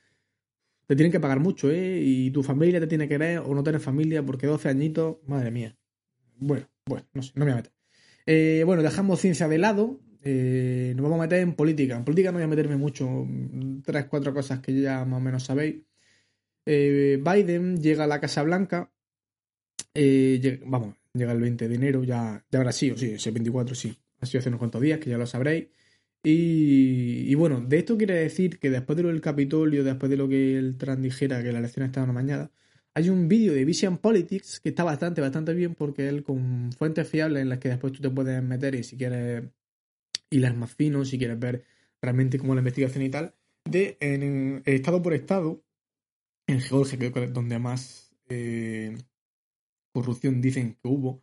te 0.87 0.97
tienen 0.97 1.13
que 1.13 1.21
pagar 1.21 1.41
mucho, 1.41 1.71
¿eh? 1.71 2.01
Y 2.03 2.31
tu 2.31 2.43
familia 2.43 2.81
te 2.81 2.87
tiene 2.87 3.09
que 3.09 3.17
ver 3.17 3.39
o 3.39 3.55
no 3.55 3.63
tener 3.63 3.81
familia 3.81 4.25
porque 4.25 4.47
12 4.47 4.69
añitos, 4.69 5.17
madre 5.27 5.51
mía. 5.51 5.79
Bueno, 6.39 6.69
bueno, 6.87 7.07
no 7.15 7.23
sé, 7.23 7.33
no 7.37 7.45
me 7.45 7.53
voy 7.53 7.55
a 7.55 7.63
meter. 7.63 7.73
Eh, 8.27 8.63
bueno, 8.67 8.83
dejamos 8.83 9.21
ciencia 9.21 9.49
de 9.49 9.59
lado. 9.59 10.01
eh, 10.25 10.93
nos 10.97 11.03
vamos 11.05 11.19
a 11.19 11.23
meter 11.23 11.41
en 11.41 11.55
política. 11.55 11.97
En 11.97 12.05
política 12.05 12.31
no 12.31 12.39
voy 12.39 12.45
a 12.45 12.49
meterme 12.49 12.77
mucho. 12.77 13.09
mm, 13.09 13.83
Tres, 13.83 14.07
cuatro 14.07 14.33
cosas 14.35 14.61
que 14.61 14.81
ya 14.81 15.05
más 15.05 15.19
o 15.19 15.21
menos 15.21 15.45
sabéis. 15.45 15.77
Eh, 16.67 17.21
Biden 17.25 17.81
llega 17.83 18.05
a 18.05 18.07
la 18.07 18.21
Casa 18.21 18.43
Blanca. 18.43 18.91
vamos, 20.67 20.97
llega 21.15 21.33
el 21.33 21.41
20 21.41 21.69
de 21.69 21.75
enero. 21.75 22.05
Ya, 22.05 22.45
ya 22.51 22.59
ahora 22.59 22.73
sí, 22.73 22.91
o 22.91 22.97
sí, 22.97 23.13
ese 23.13 23.31
24 23.31 23.75
sí. 23.75 23.97
Ha 24.21 24.27
sido 24.27 24.41
hace 24.41 24.49
unos 24.49 24.59
cuantos 24.59 24.81
días, 24.81 24.99
que 25.01 25.11
ya 25.11 25.19
lo 25.19 25.27
sabréis. 25.27 25.67
Y, 26.25 27.25
y 27.31 27.35
bueno, 27.35 27.61
de 27.61 27.79
esto 27.79 27.97
quiere 27.99 28.15
decir 28.15 28.59
que 28.61 28.71
después 28.71 28.97
de 28.97 29.03
lo 29.05 29.09
del 29.11 29.21
Capitolio, 29.21 29.83
después 29.85 30.09
de 30.11 30.17
lo 30.17 30.29
que 30.29 30.57
el 30.59 30.77
Trump 30.79 31.01
dijera 31.01 31.43
que 31.43 31.53
la 31.53 31.59
elección 31.59 31.85
estaba 31.87 32.05
una 32.05 32.13
mañana, 32.13 32.51
hay 32.95 33.09
un 33.09 33.29
vídeo 33.29 33.55
de 33.55 33.65
Vision 33.65 33.99
Politics 33.99 34.61
que 34.61 34.71
está 34.71 34.85
bastante, 34.85 35.21
bastante 35.21 35.55
bien 35.55 35.75
porque 35.75 36.09
él 36.09 36.23
con 36.23 36.73
fuentes 36.73 37.09
fiables 37.09 37.43
en 37.43 37.49
las 37.49 37.59
que 37.59 37.71
después 37.71 37.93
tú 37.93 38.03
te 38.03 38.11
puedes 38.11 38.43
meter 38.43 38.75
y 38.75 38.85
si 38.85 38.97
quieres 38.97 39.45
hilar 40.31 40.55
más 40.57 40.75
fino, 40.75 41.05
si 41.05 41.19
quieres 41.19 41.39
ver 41.39 41.65
realmente 42.01 42.39
cómo 42.39 42.55
la 42.55 42.61
investigación 42.61 43.05
y 43.05 43.11
tal, 43.11 43.35
de 43.65 43.97
en, 44.01 44.63
estado 44.67 45.01
por 45.03 45.15
estado, 45.15 45.63
en 46.47 46.61
Georgia, 46.61 46.99
que 46.99 47.07
es 47.07 47.33
donde 47.33 47.59
más 47.59 48.13
eh, 48.29 48.97
corrupción 49.93 50.41
dicen 50.41 50.75
que 50.75 50.89
hubo, 50.89 51.23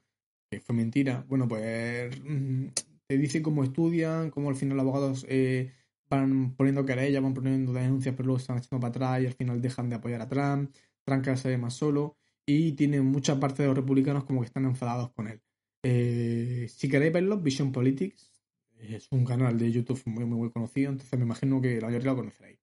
que 0.49 0.61
fue 0.61 0.75
mentira, 0.75 1.25
bueno, 1.27 1.47
pues 1.47 2.19
mm, 2.23 2.67
te 3.07 3.17
dice 3.17 3.41
cómo 3.41 3.63
estudian, 3.63 4.31
cómo 4.31 4.49
al 4.49 4.55
final 4.55 4.77
los 4.77 4.83
abogados 4.83 5.25
eh, 5.29 5.71
van 6.09 6.55
poniendo 6.55 6.85
querellas, 6.85 7.21
van 7.21 7.33
poniendo 7.33 7.73
denuncias, 7.73 8.15
pero 8.15 8.27
luego 8.27 8.39
están 8.39 8.57
echando 8.57 8.79
para 8.79 8.89
atrás 8.89 9.21
y 9.21 9.27
al 9.27 9.33
final 9.33 9.61
dejan 9.61 9.89
de 9.89 9.95
apoyar 9.95 10.21
a 10.21 10.27
Trump. 10.27 10.71
Vez 11.09 11.39
se 11.39 11.49
ve 11.49 11.57
más 11.57 11.73
solo 11.73 12.17
y 12.45 12.73
tiene 12.73 13.01
mucha 13.01 13.39
parte 13.39 13.63
de 13.63 13.67
los 13.67 13.77
republicanos 13.77 14.23
como 14.23 14.41
que 14.41 14.47
están 14.47 14.65
enfadados 14.65 15.11
con 15.11 15.27
él. 15.27 15.41
Eh, 15.83 16.67
si 16.69 16.89
queréis 16.89 17.13
verlo, 17.13 17.37
Vision 17.37 17.71
Politics 17.71 18.31
es 18.79 19.07
un 19.11 19.25
canal 19.25 19.57
de 19.57 19.71
YouTube 19.71 20.01
muy, 20.05 20.25
muy, 20.25 20.37
muy 20.37 20.51
conocido, 20.51 20.91
entonces 20.91 21.17
me 21.19 21.25
imagino 21.25 21.61
que 21.61 21.79
la 21.79 21.87
mayoría 21.87 22.11
lo 22.11 22.17
conoceréis. 22.17 22.59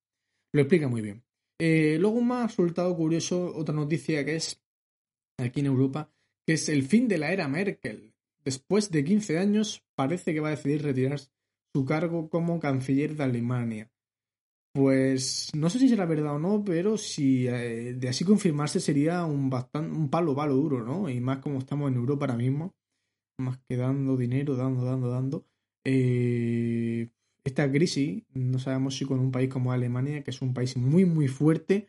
Lo 0.53 0.63
explica 0.63 0.89
muy 0.89 1.03
bien. 1.03 1.23
Eh, 1.59 1.97
luego 2.01 2.17
un 2.17 2.29
más 2.29 2.51
resultado 2.51 2.95
curioso, 2.97 3.55
otra 3.55 3.75
noticia 3.75 4.25
que 4.25 4.37
es 4.37 4.63
aquí 5.39 5.61
en 5.61 5.67
Europa, 5.67 6.11
que 6.47 6.55
es 6.55 6.69
el 6.69 6.83
fin 6.83 7.09
de 7.09 7.19
la 7.19 7.33
era 7.33 7.49
Merkel. 7.49 8.15
Después 8.45 8.91
de 8.91 9.05
15 9.05 9.39
años, 9.39 9.85
parece 9.95 10.33
que 10.33 10.41
va 10.41 10.49
a 10.49 10.53
decidir 10.53 10.83
retirar 10.83 11.21
su 11.75 11.85
cargo 11.85 12.31
como 12.31 12.61
canciller 12.61 13.17
de 13.17 13.25
Alemania. 13.25 13.91
Pues 14.77 15.51
no 15.55 15.71
sé 15.71 15.79
si 15.79 15.89
será 15.89 16.05
verdad 16.05 16.35
o 16.37 16.39
no, 16.39 16.63
pero 16.63 16.99
si 16.99 17.47
eh, 17.49 17.95
de 17.95 18.09
así 18.11 18.25
confirmarse 18.25 18.79
sería 18.79 19.25
un, 19.25 19.49
bastan- 19.51 19.91
un 19.91 20.11
palo, 20.11 20.35
palo 20.37 20.55
duro, 20.55 20.85
¿no? 20.85 21.09
Y 21.09 21.19
más 21.21 21.39
como 21.39 21.59
estamos 21.61 21.91
en 21.91 21.97
Europa 21.97 22.27
ahora 22.27 22.37
mismo, 22.37 22.75
más 23.39 23.59
que 23.69 23.77
dando 23.77 24.17
dinero, 24.17 24.57
dando, 24.57 24.85
dando, 24.85 25.11
dando. 25.11 25.47
Eh, 25.85 27.11
esta 27.45 27.71
crisis, 27.73 28.25
no 28.35 28.59
sabemos 28.59 28.97
si 28.97 29.07
con 29.07 29.21
un 29.21 29.33
país 29.33 29.51
como 29.51 29.73
Alemania, 29.73 30.25
que 30.25 30.31
es 30.33 30.43
un 30.43 30.55
país 30.55 30.77
muy, 30.77 31.05
muy 31.07 31.29
fuerte, 31.29 31.89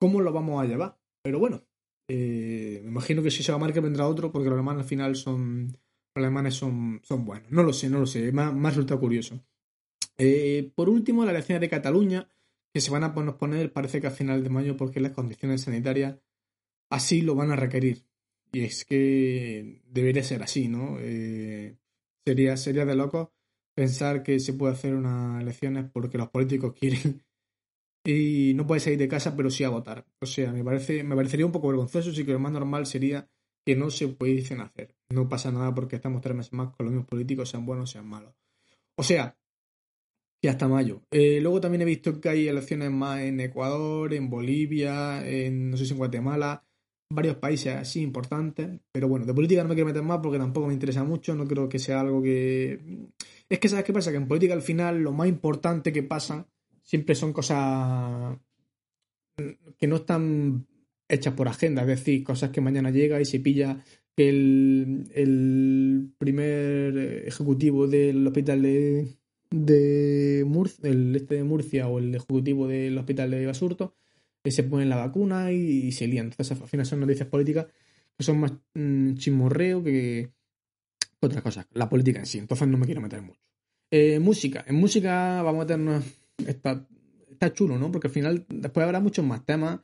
cómo 0.00 0.20
lo 0.22 0.32
vamos 0.32 0.62
a 0.62 0.66
llevar. 0.66 0.98
Pero 1.22 1.38
bueno, 1.40 1.62
eh, 2.08 2.80
me 2.84 2.90
imagino 2.90 3.22
que 3.22 3.30
si 3.32 3.42
se 3.42 3.52
va 3.52 3.56
a 3.56 3.60
marcar 3.60 3.82
vendrá 3.82 4.08
otro, 4.08 4.32
porque 4.32 4.48
los 4.50 4.54
alemanes 4.56 4.82
al 4.84 4.88
final 4.88 5.16
son. 5.16 5.68
Los 6.16 6.24
alemanes 6.24 6.54
son, 6.54 7.00
son 7.04 7.24
buenos. 7.24 7.50
No 7.52 7.62
lo 7.64 7.72
sé, 7.72 7.90
no 7.90 8.00
lo 8.00 8.06
sé. 8.06 8.32
Más, 8.32 8.54
más 8.54 8.74
resulta 8.76 8.96
curioso. 8.98 9.40
Eh, 10.22 10.70
por 10.74 10.90
último, 10.90 11.24
las 11.24 11.32
elecciones 11.32 11.62
de 11.62 11.70
Cataluña, 11.70 12.28
que 12.74 12.82
se 12.82 12.90
van 12.90 13.04
a 13.04 13.14
posponer, 13.14 13.72
parece 13.72 14.02
que 14.02 14.06
a 14.06 14.10
final 14.10 14.44
de 14.44 14.50
mayo, 14.50 14.76
porque 14.76 15.00
las 15.00 15.12
condiciones 15.12 15.62
sanitarias 15.62 16.18
así 16.90 17.22
lo 17.22 17.34
van 17.34 17.52
a 17.52 17.56
requerir. 17.56 18.04
Y 18.52 18.64
es 18.64 18.84
que 18.84 19.82
debería 19.86 20.22
ser 20.22 20.42
así, 20.42 20.68
¿no? 20.68 20.98
Eh, 21.00 21.78
sería, 22.26 22.56
sería 22.58 22.84
de 22.84 22.96
loco 22.96 23.32
pensar 23.74 24.22
que 24.22 24.40
se 24.40 24.52
puede 24.52 24.74
hacer 24.74 24.94
unas 24.94 25.40
elecciones 25.40 25.86
porque 25.90 26.18
los 26.18 26.28
políticos 26.28 26.74
quieren 26.78 27.22
y 28.04 28.52
no 28.54 28.66
puedes 28.66 28.82
salir 28.82 28.98
de 28.98 29.08
casa, 29.08 29.34
pero 29.36 29.50
sí 29.50 29.64
a 29.64 29.70
votar. 29.70 30.06
O 30.20 30.26
sea, 30.26 30.52
me 30.52 30.62
parece, 30.62 31.02
me 31.02 31.16
parecería 31.16 31.46
un 31.46 31.52
poco 31.52 31.68
vergonzoso, 31.68 32.10
así 32.10 32.24
que 32.24 32.32
lo 32.32 32.38
más 32.38 32.52
normal 32.52 32.86
sería 32.86 33.26
que 33.64 33.74
no 33.74 33.90
se 33.90 34.08
pudiesen 34.08 34.60
hacer. 34.60 34.94
No 35.10 35.28
pasa 35.28 35.50
nada 35.50 35.74
porque 35.74 35.96
estamos 35.96 36.20
tres 36.20 36.36
meses 36.36 36.52
más 36.52 36.74
con 36.76 36.86
los 36.86 36.92
mismos 36.92 37.08
políticos, 37.08 37.48
sean 37.48 37.64
buenos, 37.64 37.90
sean 37.90 38.06
malos. 38.06 38.34
O 38.96 39.02
sea, 39.02 39.39
que 40.40 40.48
hasta 40.48 40.68
mayo. 40.68 41.02
Eh, 41.10 41.38
luego 41.40 41.60
también 41.60 41.82
he 41.82 41.84
visto 41.84 42.20
que 42.20 42.30
hay 42.30 42.48
elecciones 42.48 42.90
más 42.90 43.20
en 43.20 43.40
Ecuador, 43.40 44.14
en 44.14 44.30
Bolivia, 44.30 45.26
en 45.28 45.70
no 45.70 45.76
sé 45.76 45.84
si 45.84 45.92
en 45.92 45.98
Guatemala, 45.98 46.64
varios 47.12 47.36
países 47.36 47.74
así 47.76 48.00
importantes. 48.00 48.80
Pero 48.92 49.08
bueno, 49.08 49.26
de 49.26 49.34
política 49.34 49.62
no 49.62 49.68
me 49.68 49.74
quiero 49.74 49.88
meter 49.88 50.02
más 50.02 50.20
porque 50.22 50.38
tampoco 50.38 50.68
me 50.68 50.72
interesa 50.72 51.04
mucho. 51.04 51.34
No 51.34 51.46
creo 51.46 51.68
que 51.68 51.78
sea 51.78 52.00
algo 52.00 52.22
que. 52.22 53.08
Es 53.48 53.58
que, 53.58 53.68
¿sabes 53.68 53.84
qué 53.84 53.92
pasa? 53.92 54.10
Que 54.10 54.16
en 54.16 54.28
política 54.28 54.54
al 54.54 54.62
final 54.62 55.02
lo 55.02 55.12
más 55.12 55.28
importante 55.28 55.92
que 55.92 56.02
pasa 56.02 56.48
siempre 56.82 57.14
son 57.14 57.32
cosas 57.32 58.38
que 59.78 59.86
no 59.86 59.96
están 59.96 60.66
hechas 61.08 61.34
por 61.34 61.48
agenda, 61.48 61.82
es 61.82 61.88
decir, 61.88 62.22
cosas 62.22 62.50
que 62.50 62.60
mañana 62.60 62.90
llega 62.90 63.20
y 63.20 63.24
se 63.24 63.40
pilla 63.40 63.82
que 64.16 64.28
el, 64.28 65.10
el 65.14 66.12
primer 66.18 66.96
ejecutivo 67.26 67.86
del 67.86 68.26
hospital 68.26 68.62
de, 68.62 69.19
de 69.50 70.44
Murcia, 70.46 70.88
el 70.88 71.14
este 71.16 71.36
de 71.36 71.44
Murcia 71.44 71.88
o 71.88 71.98
el 71.98 72.14
ejecutivo 72.14 72.68
del 72.68 72.96
hospital 72.98 73.30
de 73.30 73.46
Basurto, 73.46 73.94
que 74.42 74.50
se 74.50 74.62
ponen 74.62 74.88
la 74.88 74.96
vacuna 74.96 75.52
y, 75.52 75.92
se 75.92 76.06
lían. 76.06 76.26
Entonces, 76.26 76.60
al 76.60 76.68
final 76.68 76.86
son 76.86 77.00
noticias 77.00 77.28
políticas 77.28 77.66
que 78.16 78.24
son 78.24 78.38
más 78.40 78.52
mm, 78.74 79.14
chismorreo 79.14 79.82
que 79.82 80.30
otras 81.20 81.42
cosas, 81.42 81.66
la 81.72 81.88
política 81.88 82.20
en 82.20 82.26
sí. 82.26 82.38
Entonces 82.38 82.66
no 82.68 82.78
me 82.78 82.86
quiero 82.86 83.00
meter 83.00 83.20
mucho. 83.22 83.40
Eh, 83.90 84.18
música. 84.20 84.64
En 84.66 84.76
música 84.76 85.42
vamos 85.42 85.60
a 85.60 85.64
meternos. 85.64 86.04
Está, 86.46 86.86
está 87.30 87.52
chulo, 87.52 87.78
¿no? 87.78 87.90
Porque 87.92 88.06
al 88.06 88.12
final 88.12 88.46
después 88.48 88.84
habrá 88.84 89.00
muchos 89.00 89.24
más 89.24 89.44
temas 89.44 89.80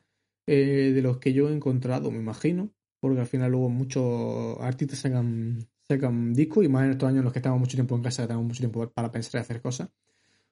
eh, 0.47 0.93
de 0.95 1.03
los 1.03 1.19
que 1.19 1.33
yo 1.33 1.49
he 1.49 1.53
encontrado, 1.53 2.11
me 2.11 2.19
imagino. 2.19 2.71
Porque 3.01 3.21
al 3.21 3.27
final 3.27 3.51
luego 3.51 3.69
muchos 3.69 4.59
artistas 4.61 5.01
sacan, 5.01 5.69
sacan 5.89 6.35
discos 6.35 6.65
y 6.65 6.69
más 6.69 6.85
en 6.85 6.93
estos 6.93 7.09
años 7.09 7.25
los 7.25 7.33
que 7.33 7.39
estamos 7.39 7.59
mucho 7.59 7.77
tiempo 7.77 7.97
en 7.97 8.03
casa, 8.03 8.27
tenemos 8.27 8.47
mucho 8.47 8.61
tiempo 8.61 8.89
para 8.91 9.11
pensar 9.11 9.41
y 9.41 9.43
hacer 9.43 9.61
cosas. 9.61 9.89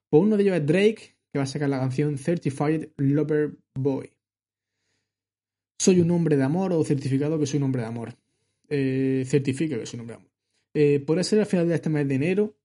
Pues 0.09 0.23
uno 0.23 0.37
de 0.37 0.42
ellos 0.44 0.57
es 0.57 0.66
Drake, 0.66 1.16
que 1.33 1.38
va 1.38 1.44
a 1.44 1.47
sacar 1.47 1.68
la 1.68 1.81
canción 1.81 2.16
Certified 2.18 2.88
Lover 2.99 3.57
Boy. 3.75 4.11
Soy 5.79 6.01
un 6.01 6.11
hombre 6.12 6.37
de 6.37 6.44
amor 6.44 6.73
o 6.73 6.85
certificado 6.85 7.38
que 7.38 7.47
soy 7.47 7.59
un 7.59 7.64
hombre 7.64 7.83
de 7.83 7.88
amor. 7.88 8.16
Eh, 8.68 9.25
certifica 9.27 9.79
que 9.79 9.87
soy 9.87 9.99
un 9.99 10.01
hombre 10.03 10.16
de 10.16 10.20
amor. 10.20 10.33
Eh, 10.75 11.01
podría 11.01 11.25
ser 11.25 11.40
al 11.40 11.47
final 11.47 11.68
de 11.68 11.75
este 11.75 11.90
mes 11.90 12.07
de 12.09 12.14
enero, 12.14 12.57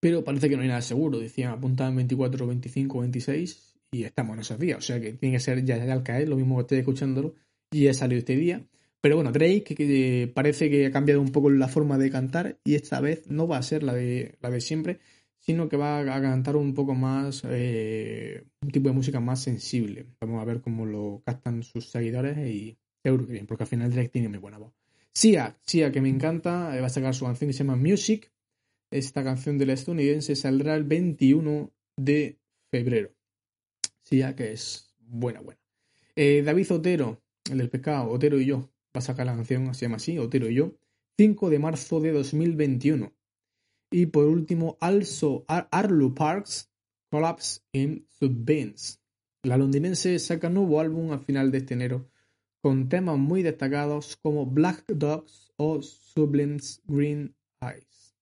pero 0.00 0.22
parece 0.22 0.48
que 0.48 0.56
no 0.56 0.62
hay 0.62 0.68
nada 0.68 0.82
seguro. 0.82 1.18
Decían 1.18 1.52
apuntaban 1.52 1.96
24, 1.96 2.46
25, 2.46 3.00
26 3.00 3.74
y 3.92 4.04
estamos 4.04 4.34
en 4.34 4.40
esos 4.40 4.58
días. 4.58 4.78
O 4.78 4.82
sea 4.82 5.00
que 5.00 5.14
tiene 5.14 5.36
que 5.36 5.40
ser 5.40 5.64
ya, 5.64 5.82
ya 5.82 5.92
al 5.92 6.02
caer, 6.02 6.28
lo 6.28 6.36
mismo 6.36 6.56
que 6.56 6.62
estoy 6.62 6.78
escuchándolo 6.78 7.34
y 7.70 7.84
ya 7.84 7.94
salió 7.94 8.18
este 8.18 8.36
día. 8.36 8.66
Pero 9.06 9.14
bueno, 9.14 9.30
Drake 9.30 9.62
que, 9.62 10.32
parece 10.34 10.68
que 10.68 10.86
ha 10.86 10.90
cambiado 10.90 11.20
un 11.20 11.30
poco 11.30 11.48
la 11.48 11.68
forma 11.68 11.96
de 11.96 12.10
cantar 12.10 12.58
y 12.64 12.74
esta 12.74 13.00
vez 13.00 13.30
no 13.30 13.46
va 13.46 13.56
a 13.56 13.62
ser 13.62 13.84
la 13.84 13.94
de, 13.94 14.34
la 14.40 14.50
de 14.50 14.60
siempre, 14.60 14.98
sino 15.38 15.68
que 15.68 15.76
va 15.76 16.00
a 16.00 16.20
cantar 16.20 16.56
un 16.56 16.74
poco 16.74 16.96
más, 16.96 17.44
eh, 17.48 18.42
un 18.60 18.70
tipo 18.72 18.88
de 18.88 18.96
música 18.96 19.20
más 19.20 19.40
sensible. 19.40 20.06
Vamos 20.20 20.42
a 20.42 20.44
ver 20.44 20.60
cómo 20.60 20.86
lo 20.86 21.22
captan 21.24 21.62
sus 21.62 21.88
seguidores 21.88 22.36
y 22.52 22.78
seguro 23.00 23.28
que 23.28 23.44
porque 23.44 23.62
al 23.62 23.68
final 23.68 23.92
Drake 23.92 24.08
tiene 24.08 24.28
muy 24.28 24.38
buena 24.38 24.58
voz. 24.58 24.72
Sia, 25.14 25.56
Sia 25.64 25.92
que 25.92 26.00
me 26.00 26.08
encanta, 26.08 26.76
eh, 26.76 26.80
va 26.80 26.88
a 26.88 26.90
sacar 26.90 27.14
su 27.14 27.26
canción 27.26 27.50
que 27.50 27.54
se 27.54 27.62
llama 27.62 27.76
Music. 27.76 28.32
Esta 28.90 29.22
canción 29.22 29.56
del 29.56 29.70
estadounidense 29.70 30.34
saldrá 30.34 30.74
el 30.74 30.82
21 30.82 31.70
de 31.96 32.40
febrero. 32.72 33.14
ya 34.10 34.34
que 34.34 34.50
es 34.50 34.92
buena, 34.98 35.42
buena. 35.42 35.60
Eh, 36.16 36.42
David 36.44 36.72
Otero, 36.72 37.22
el 37.48 37.58
del 37.58 37.70
pescado, 37.70 38.10
Otero 38.10 38.40
y 38.40 38.46
yo, 38.46 38.68
va 38.96 39.00
sacar 39.00 39.26
la 39.26 39.34
canción, 39.34 39.74
se 39.74 39.84
llama 39.84 39.96
así, 39.96 40.18
Otero 40.18 40.48
y 40.48 40.54
yo, 40.54 40.74
5 41.18 41.50
de 41.50 41.58
marzo 41.58 42.00
de 42.00 42.12
2021. 42.12 43.12
Y 43.90 44.06
por 44.06 44.26
último, 44.26 44.76
also 44.80 45.44
Ar 45.48 45.68
Arlo 45.70 46.14
Parks, 46.14 46.70
Collapse 47.10 47.60
in 47.72 48.06
Subbeans. 48.10 49.00
La 49.42 49.56
londinense 49.56 50.18
saca 50.18 50.50
nuevo 50.50 50.80
álbum 50.80 51.12
a 51.12 51.18
final 51.18 51.52
de 51.52 51.58
este 51.58 51.74
enero, 51.74 52.10
con 52.60 52.88
temas 52.88 53.16
muy 53.16 53.42
destacados 53.42 54.16
como 54.16 54.46
Black 54.46 54.84
Dogs 54.88 55.52
o 55.56 55.80
Sublime's 55.82 56.82
Green 56.86 57.34
Eyes. 57.60 58.16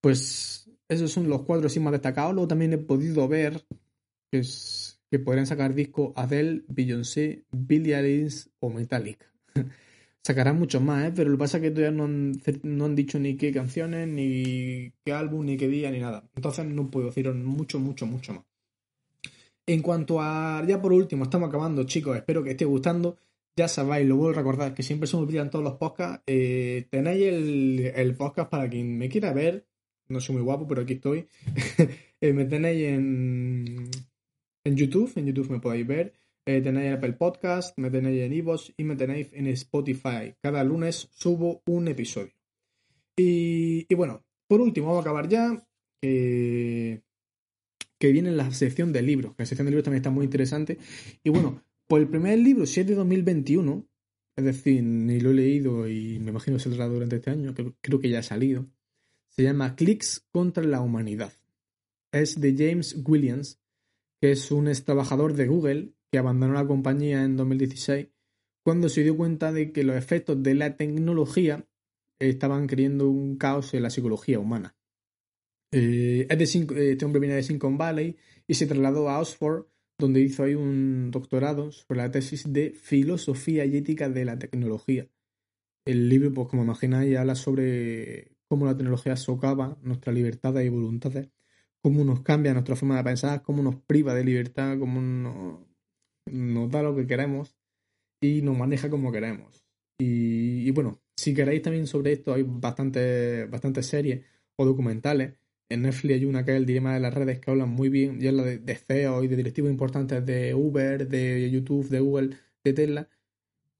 Pues 0.00 0.68
esos 0.88 1.12
son 1.12 1.28
los 1.28 1.42
cuatro 1.42 1.68
así 1.68 1.78
más 1.78 1.92
destacados. 1.92 2.34
Luego 2.34 2.48
también 2.48 2.72
he 2.72 2.78
podido 2.78 3.28
ver 3.28 3.64
que, 4.32 4.40
es, 4.40 5.00
que 5.10 5.20
podrían 5.20 5.46
sacar 5.46 5.74
disco 5.74 6.12
Adele, 6.16 6.64
Beyoncé, 6.66 7.44
Billie 7.52 7.94
Eilish 7.94 8.48
o 8.58 8.70
Metallica. 8.70 9.29
Sacarán 10.22 10.58
muchos 10.58 10.82
más, 10.82 11.08
¿eh? 11.08 11.12
pero 11.16 11.30
lo 11.30 11.36
que 11.36 11.40
pasa 11.40 11.56
es 11.56 11.62
que 11.62 11.70
todavía 11.70 11.96
no 11.96 12.84
han, 12.84 12.94
dicho 12.94 13.18
ni 13.18 13.36
qué 13.38 13.52
canciones, 13.52 14.06
ni 14.06 14.92
qué 15.02 15.12
álbum, 15.12 15.46
ni 15.46 15.56
qué 15.56 15.66
día, 15.66 15.90
ni 15.90 15.98
nada. 15.98 16.28
Entonces 16.36 16.66
no 16.66 16.90
puedo 16.90 17.06
deciros 17.06 17.36
mucho, 17.36 17.78
mucho, 17.78 18.04
mucho 18.04 18.34
más. 18.34 18.44
En 19.66 19.80
cuanto 19.80 20.20
a, 20.20 20.62
ya 20.66 20.80
por 20.82 20.92
último, 20.92 21.24
estamos 21.24 21.48
acabando, 21.48 21.84
chicos, 21.84 22.16
espero 22.16 22.42
que 22.42 22.50
esté 22.50 22.66
gustando. 22.66 23.16
Ya 23.56 23.66
sabéis, 23.66 24.06
lo 24.06 24.16
vuelvo 24.16 24.34
a 24.34 24.38
recordar, 24.38 24.74
que 24.74 24.82
siempre 24.82 25.06
se 25.06 25.16
me 25.16 25.22
olvidan 25.22 25.48
todos 25.50 25.64
los 25.64 25.74
podcasts. 25.74 26.22
Eh, 26.26 26.86
tenéis 26.90 27.26
el, 27.26 27.92
el, 27.94 28.14
podcast 28.14 28.50
para 28.50 28.68
quien 28.68 28.98
me 28.98 29.08
quiera 29.08 29.32
ver. 29.32 29.66
No 30.08 30.20
soy 30.20 30.36
muy 30.36 30.44
guapo, 30.44 30.66
pero 30.68 30.82
aquí 30.82 30.94
estoy. 30.94 31.28
eh, 32.20 32.32
me 32.32 32.44
tenéis 32.44 32.88
en, 32.88 33.90
en 34.64 34.76
YouTube, 34.76 35.12
en 35.16 35.26
YouTube 35.26 35.50
me 35.50 35.60
podéis 35.60 35.86
ver. 35.86 36.12
Eh, 36.46 36.60
tenéis 36.60 36.94
Apple 36.94 37.12
Podcast, 37.12 37.76
me 37.78 37.90
tenéis 37.90 38.22
en 38.22 38.32
Evox 38.32 38.72
y 38.76 38.84
me 38.84 38.96
tenéis 38.96 39.28
en 39.32 39.46
Spotify. 39.48 40.34
Cada 40.42 40.64
lunes 40.64 41.08
subo 41.12 41.62
un 41.66 41.88
episodio. 41.88 42.32
Y, 43.16 43.86
bueno, 43.94 44.24
por 44.48 44.60
último, 44.60 44.88
vamos 44.88 45.04
a 45.04 45.08
acabar 45.08 45.28
ya. 45.28 45.62
Que 46.00 47.02
viene 48.00 48.30
la 48.30 48.50
sección 48.52 48.92
de 48.92 49.02
libros. 49.02 49.34
Que 49.34 49.42
la 49.42 49.46
sección 49.46 49.66
de 49.66 49.72
libros 49.72 49.84
también 49.84 50.00
está 50.00 50.10
muy 50.10 50.24
interesante. 50.24 50.78
Y 51.22 51.28
bueno, 51.28 51.62
pues 51.86 52.02
el 52.02 52.08
primer 52.08 52.38
libro, 52.38 52.64
si 52.64 52.80
es 52.80 52.86
de 52.86 52.94
2021, 52.94 53.86
es 54.36 54.44
decir, 54.44 54.82
ni 54.82 55.20
lo 55.20 55.30
he 55.30 55.34
leído 55.34 55.88
y 55.88 56.18
me 56.18 56.30
imagino 56.30 56.56
que 56.56 56.62
saldrá 56.62 56.88
durante 56.88 57.16
este 57.16 57.30
año, 57.30 57.54
creo, 57.54 57.74
creo 57.80 58.00
que 58.00 58.08
ya 58.08 58.20
ha 58.20 58.22
salido. 58.22 58.66
Se 59.28 59.42
llama 59.42 59.76
Clicks 59.76 60.26
contra 60.32 60.64
la 60.64 60.80
humanidad. 60.80 61.32
Es 62.12 62.40
de 62.40 62.54
James 62.56 62.96
Williams, 63.04 63.60
que 64.20 64.32
es 64.32 64.50
un 64.50 64.68
ex 64.68 64.84
trabajador 64.84 65.34
de 65.34 65.46
Google 65.46 65.94
que 66.10 66.18
abandonó 66.18 66.54
la 66.54 66.66
compañía 66.66 67.24
en 67.24 67.36
2016 67.36 68.08
cuando 68.62 68.88
se 68.88 69.02
dio 69.02 69.16
cuenta 69.16 69.52
de 69.52 69.72
que 69.72 69.84
los 69.84 69.96
efectos 69.96 70.42
de 70.42 70.54
la 70.54 70.76
tecnología 70.76 71.66
estaban 72.18 72.66
creando 72.66 73.08
un 73.08 73.36
caos 73.36 73.72
en 73.74 73.82
la 73.82 73.90
psicología 73.90 74.38
humana. 74.38 74.76
Eh, 75.72 76.26
es 76.28 76.38
de, 76.38 76.90
este 76.92 77.04
hombre 77.04 77.20
viene 77.20 77.36
de 77.36 77.42
Silicon 77.42 77.78
Valley 77.78 78.16
y 78.46 78.54
se 78.54 78.66
trasladó 78.66 79.08
a 79.08 79.20
Oxford, 79.20 79.66
donde 79.98 80.20
hizo 80.20 80.42
ahí 80.42 80.54
un 80.54 81.10
doctorado 81.10 81.72
sobre 81.72 81.98
la 81.98 82.10
tesis 82.10 82.52
de 82.52 82.70
filosofía 82.70 83.64
y 83.64 83.76
ética 83.76 84.08
de 84.08 84.24
la 84.24 84.38
tecnología. 84.38 85.08
El 85.84 86.08
libro, 86.08 86.32
pues 86.34 86.48
como 86.48 86.64
imagináis, 86.64 87.16
habla 87.16 87.34
sobre 87.34 88.36
cómo 88.48 88.66
la 88.66 88.76
tecnología 88.76 89.16
socava 89.16 89.78
nuestras 89.82 90.14
libertades 90.14 90.66
y 90.66 90.68
voluntades, 90.68 91.28
cómo 91.80 92.04
nos 92.04 92.20
cambia 92.22 92.52
nuestra 92.52 92.76
forma 92.76 92.96
de 92.96 93.04
pensar, 93.04 93.42
cómo 93.42 93.62
nos 93.62 93.76
priva 93.76 94.14
de 94.14 94.24
libertad, 94.24 94.78
cómo 94.78 95.00
nos, 95.00 95.69
nos 96.26 96.70
da 96.70 96.82
lo 96.82 96.94
que 96.94 97.06
queremos 97.06 97.56
y 98.20 98.42
nos 98.42 98.56
maneja 98.56 98.90
como 98.90 99.12
queremos. 99.12 99.64
Y, 99.98 100.70
bueno, 100.70 101.00
si 101.16 101.34
queréis 101.34 101.62
también 101.62 101.86
sobre 101.86 102.12
esto, 102.12 102.32
hay 102.32 102.44
bastantes 102.46 103.50
bastante 103.50 103.82
series 103.82 104.24
o 104.56 104.64
documentales. 104.64 105.34
En 105.68 105.82
Netflix 105.82 106.14
hay 106.14 106.24
una 106.24 106.44
que 106.44 106.52
es 106.52 106.56
el 106.56 106.66
dilema 106.66 106.94
de 106.94 107.00
las 107.00 107.14
redes 107.14 107.38
que 107.38 107.50
hablan 107.50 107.68
muy 107.68 107.88
bien, 107.88 108.20
y 108.20 108.26
es 108.26 108.32
la 108.32 108.42
de, 108.42 108.58
de 108.58 108.74
CEO 108.74 109.22
y 109.22 109.28
de 109.28 109.36
directivos 109.36 109.70
importantes 109.70 110.24
de 110.24 110.54
Uber, 110.54 111.06
de 111.08 111.50
YouTube, 111.50 111.88
de 111.88 112.00
Google, 112.00 112.36
de 112.64 112.72
Tesla, 112.72 113.08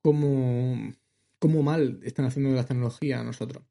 cómo, 0.02 0.92
cómo 1.38 1.62
mal 1.62 2.00
están 2.04 2.26
haciendo 2.26 2.50
las 2.54 2.66
tecnologías 2.66 3.20
a 3.20 3.24
nosotros. 3.24 3.64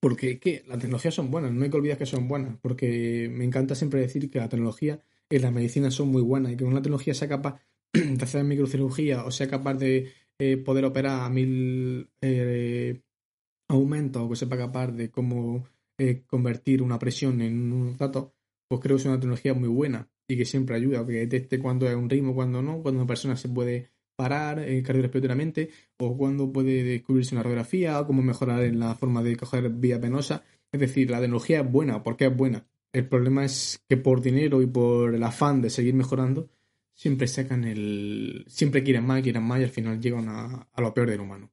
Porque 0.00 0.38
que 0.38 0.64
las 0.66 0.78
tecnologías 0.78 1.14
son 1.14 1.30
buenas, 1.30 1.52
no 1.52 1.64
hay 1.64 1.70
que 1.70 1.76
olvidar 1.76 1.98
que 1.98 2.06
son 2.06 2.28
buenas, 2.28 2.56
porque 2.60 3.30
me 3.32 3.44
encanta 3.44 3.74
siempre 3.74 4.00
decir 4.00 4.30
que 4.30 4.38
la 4.38 4.48
tecnología 4.48 5.00
y 5.30 5.38
la 5.38 5.50
medicina 5.50 5.90
son 5.90 6.08
muy 6.08 6.22
buenas 6.22 6.52
y 6.52 6.56
que 6.56 6.64
una 6.64 6.82
tecnología 6.82 7.14
sea 7.14 7.28
capaz 7.28 7.60
de 8.16 8.22
hacer 8.22 8.44
microcirugía 8.44 9.24
o 9.24 9.30
sea 9.30 9.48
capaz 9.48 9.74
de 9.74 10.12
eh, 10.38 10.56
poder 10.58 10.84
operar 10.84 11.22
a 11.22 11.28
mil 11.30 12.10
eh, 12.20 13.00
aumentos 13.68 14.22
o 14.22 14.28
que 14.28 14.36
sepa 14.36 14.56
capaz 14.56 14.88
de 14.88 15.10
cómo 15.10 15.64
eh, 15.98 16.24
convertir 16.26 16.82
una 16.82 16.98
presión 16.98 17.40
en 17.40 17.72
un 17.72 17.96
dato, 17.96 18.34
pues 18.68 18.80
creo 18.82 18.96
que 18.96 19.00
es 19.02 19.06
una 19.06 19.18
tecnología 19.18 19.54
muy 19.54 19.68
buena 19.68 20.10
y 20.28 20.36
que 20.36 20.44
siempre 20.44 20.76
ayuda, 20.76 21.06
que 21.06 21.12
detecte 21.12 21.58
cuándo 21.58 21.88
es 21.88 21.94
un 21.94 22.10
ritmo, 22.10 22.34
cuándo 22.34 22.60
no, 22.60 22.82
cuando 22.82 23.00
una 23.00 23.06
persona 23.06 23.36
se 23.36 23.48
puede 23.48 23.90
parar 24.16 24.58
eh, 24.58 24.82
cardiorrespiratoriamente 24.82 25.70
o 25.98 26.16
cuándo 26.16 26.52
puede 26.52 26.82
descubrirse 26.82 27.34
una 27.34 27.42
radiografía 27.42 28.00
o 28.00 28.06
cómo 28.06 28.22
mejorar 28.22 28.64
en 28.64 28.78
la 28.78 28.94
forma 28.94 29.22
de 29.22 29.36
coger 29.36 29.70
vía 29.70 29.98
venosa. 29.98 30.44
Es 30.70 30.80
decir, 30.80 31.10
la 31.10 31.20
tecnología 31.20 31.60
es 31.60 31.70
buena, 31.70 32.02
¿por 32.02 32.16
qué 32.16 32.26
es 32.26 32.36
buena? 32.36 32.66
El 32.92 33.08
problema 33.08 33.44
es 33.44 33.80
que 33.88 33.96
por 33.96 34.20
dinero 34.20 34.62
y 34.62 34.66
por 34.66 35.14
el 35.14 35.22
afán 35.22 35.62
de 35.62 35.70
seguir 35.70 35.94
mejorando, 35.94 36.48
siempre 36.96 37.28
sacan 37.28 37.64
el. 37.64 38.44
siempre 38.48 38.82
quieren 38.82 39.04
más, 39.06 39.22
quieren 39.22 39.44
más 39.44 39.60
y 39.60 39.64
al 39.64 39.70
final 39.70 40.00
llegan 40.00 40.28
a, 40.28 40.68
a 40.72 40.80
lo 40.80 40.92
peor 40.92 41.10
del 41.10 41.20
humano. 41.20 41.52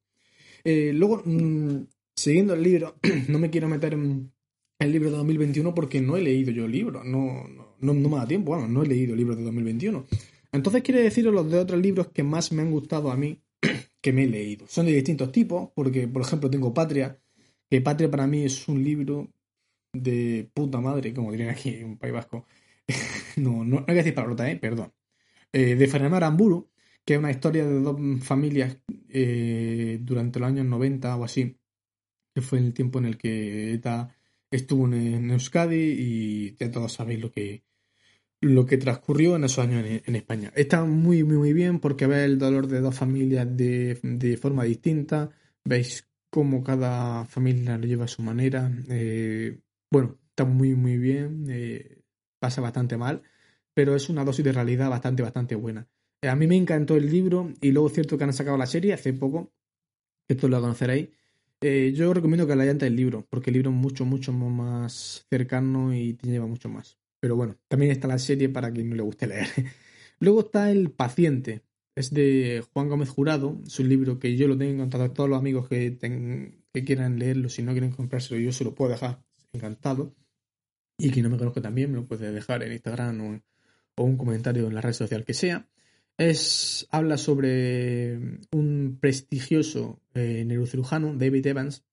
Eh, 0.64 0.92
luego, 0.94 1.22
mmm, 1.24 1.84
siguiendo 2.16 2.54
el 2.54 2.62
libro, 2.62 2.96
no 3.28 3.38
me 3.38 3.50
quiero 3.50 3.68
meter 3.68 3.92
en 3.94 4.32
el 4.78 4.92
libro 4.92 5.10
de 5.10 5.18
2021 5.18 5.74
porque 5.74 6.00
no 6.00 6.16
he 6.16 6.22
leído 6.22 6.50
yo 6.50 6.64
el 6.64 6.72
libro, 6.72 7.04
no, 7.04 7.46
no, 7.48 7.76
no, 7.78 7.94
no 7.94 8.08
me 8.08 8.16
da 8.16 8.26
tiempo, 8.26 8.52
bueno, 8.52 8.66
no 8.66 8.82
he 8.82 8.86
leído 8.86 9.12
el 9.12 9.18
libro 9.18 9.36
de 9.36 9.44
2021. 9.44 10.06
Entonces 10.52 10.82
quiere 10.82 11.02
deciros 11.02 11.34
los 11.34 11.50
de 11.50 11.58
otros 11.58 11.80
libros 11.80 12.08
que 12.08 12.22
más 12.22 12.50
me 12.52 12.62
han 12.62 12.70
gustado 12.70 13.10
a 13.10 13.16
mí 13.16 13.42
que 14.00 14.12
me 14.12 14.24
he 14.24 14.26
leído. 14.28 14.66
Son 14.66 14.86
de 14.86 14.92
distintos 14.92 15.30
tipos, 15.30 15.70
porque 15.74 16.08
por 16.08 16.22
ejemplo 16.22 16.50
tengo 16.50 16.72
Patria, 16.72 17.18
que 17.68 17.80
Patria 17.82 18.10
para 18.10 18.26
mí 18.26 18.44
es 18.44 18.66
un 18.68 18.82
libro 18.82 19.28
de 19.92 20.48
puta 20.54 20.80
madre, 20.80 21.12
como 21.12 21.30
dirían 21.30 21.50
aquí 21.50 21.70
en 21.70 21.98
País 21.98 22.14
Vasco. 22.14 22.46
no, 23.36 23.64
no, 23.64 23.64
no 23.64 23.78
hay 23.80 23.84
que 23.86 23.94
decir 23.94 24.14
palabrota, 24.14 24.50
¿eh? 24.50 24.56
Perdón. 24.56 24.92
Eh, 25.56 25.76
de 25.76 25.86
Fernando 25.86 26.16
Aramburu, 26.16 26.68
que 27.04 27.14
es 27.14 27.18
una 27.20 27.30
historia 27.30 27.64
de 27.64 27.80
dos 27.80 27.96
familias 28.24 28.76
eh, 29.08 30.00
durante 30.02 30.40
los 30.40 30.48
años 30.48 30.66
90 30.66 31.16
o 31.16 31.22
así, 31.22 31.56
que 32.34 32.42
fue 32.42 32.58
el 32.58 32.74
tiempo 32.74 32.98
en 32.98 33.04
el 33.04 33.16
que 33.16 33.72
ETA 33.74 34.16
estuvo 34.50 34.86
en, 34.92 35.30
Euskadi 35.30 35.76
y 35.76 36.56
ya 36.56 36.72
todos 36.72 36.94
sabéis 36.94 37.20
lo 37.20 37.30
que, 37.30 37.62
lo 38.40 38.66
que 38.66 38.78
transcurrió 38.78 39.36
en 39.36 39.44
esos 39.44 39.60
años 39.64 39.84
en, 39.86 40.16
España. 40.16 40.52
Está 40.56 40.84
muy, 40.84 41.22
muy, 41.22 41.36
muy 41.36 41.52
bien 41.52 41.78
porque 41.78 42.08
veis 42.08 42.24
el 42.24 42.38
dolor 42.40 42.66
de 42.66 42.80
dos 42.80 42.96
familias 42.96 43.46
de, 43.56 44.00
de 44.02 44.36
forma 44.36 44.64
distinta, 44.64 45.30
veis 45.64 46.08
cómo 46.30 46.64
cada 46.64 47.26
familia 47.26 47.78
lo 47.78 47.86
lleva 47.86 48.06
a 48.06 48.08
su 48.08 48.22
manera. 48.22 48.72
Eh, 48.88 49.60
bueno, 49.88 50.18
está 50.30 50.44
muy, 50.44 50.74
muy 50.74 50.98
bien, 50.98 51.46
pasa 52.40 52.60
bastante 52.60 52.96
mal, 52.96 53.22
pero 53.74 53.94
es 53.94 54.08
una 54.08 54.24
dosis 54.24 54.44
de 54.44 54.52
realidad 54.52 54.88
bastante, 54.88 55.22
bastante 55.22 55.54
buena. 55.54 55.86
Eh, 56.22 56.28
a 56.28 56.36
mí 56.36 56.46
me 56.46 56.56
encantó 56.56 56.96
el 56.96 57.10
libro 57.10 57.52
y 57.60 57.72
luego 57.72 57.88
es 57.88 57.94
cierto 57.94 58.16
que 58.16 58.24
han 58.24 58.32
sacado 58.32 58.56
la 58.56 58.66
serie 58.66 58.94
hace 58.94 59.12
poco, 59.12 59.52
esto 60.28 60.48
lo 60.48 60.60
conoceréis. 60.60 61.08
Eh, 61.60 61.92
yo 61.94 62.12
recomiendo 62.12 62.46
que 62.46 62.56
leáis 62.56 62.82
el 62.82 62.96
libro, 62.96 63.26
porque 63.30 63.50
el 63.50 63.54
libro 63.54 63.70
es 63.70 63.76
mucho, 63.76 64.04
mucho 64.04 64.32
más 64.32 65.26
cercano 65.30 65.94
y 65.94 66.14
te 66.14 66.28
lleva 66.28 66.46
mucho 66.46 66.68
más. 66.68 66.98
Pero 67.20 67.36
bueno, 67.36 67.56
también 67.68 67.90
está 67.90 68.06
la 68.06 68.18
serie 68.18 68.48
para 68.50 68.70
quien 68.70 68.90
no 68.90 68.96
le 68.96 69.02
guste 69.02 69.26
leer. 69.26 69.48
Luego 70.20 70.40
está 70.40 70.70
El 70.70 70.90
paciente. 70.90 71.62
Es 71.96 72.12
de 72.12 72.64
Juan 72.72 72.88
Gómez 72.88 73.08
Jurado. 73.08 73.60
Es 73.66 73.78
un 73.78 73.88
libro 73.88 74.18
que 74.18 74.36
yo 74.36 74.48
lo 74.48 74.58
tengo 74.58 74.72
encantado 74.72 75.04
a 75.04 75.14
todos 75.14 75.30
los 75.30 75.38
amigos 75.38 75.68
que, 75.68 75.96
quieran 76.84 77.18
leerlo. 77.18 77.48
Si 77.48 77.62
no 77.62 77.72
quieren 77.72 77.92
comprárselo, 77.92 78.40
yo 78.40 78.52
se 78.52 78.64
lo 78.64 78.74
puedo 78.74 78.90
dejar 78.90 79.22
encantado. 79.52 80.14
Y 80.98 81.10
quien 81.10 81.24
no 81.24 81.30
me 81.30 81.38
conozca 81.38 81.62
también 81.62 81.90
me 81.90 81.96
lo 81.96 82.06
puede 82.06 82.30
dejar 82.32 82.62
en 82.62 82.72
Instagram 82.72 83.20
o, 83.20 83.40
o 83.96 84.04
un 84.04 84.16
comentario 84.16 84.66
en 84.66 84.74
la 84.74 84.80
red 84.80 84.92
social 84.92 85.24
que 85.24 85.34
sea. 85.34 85.68
Es, 86.16 86.86
habla 86.90 87.16
sobre 87.16 88.18
un 88.52 88.98
prestigioso 89.00 90.00
eh, 90.14 90.44
neurocirujano, 90.46 91.14
David 91.14 91.46
Evans, 91.46 91.84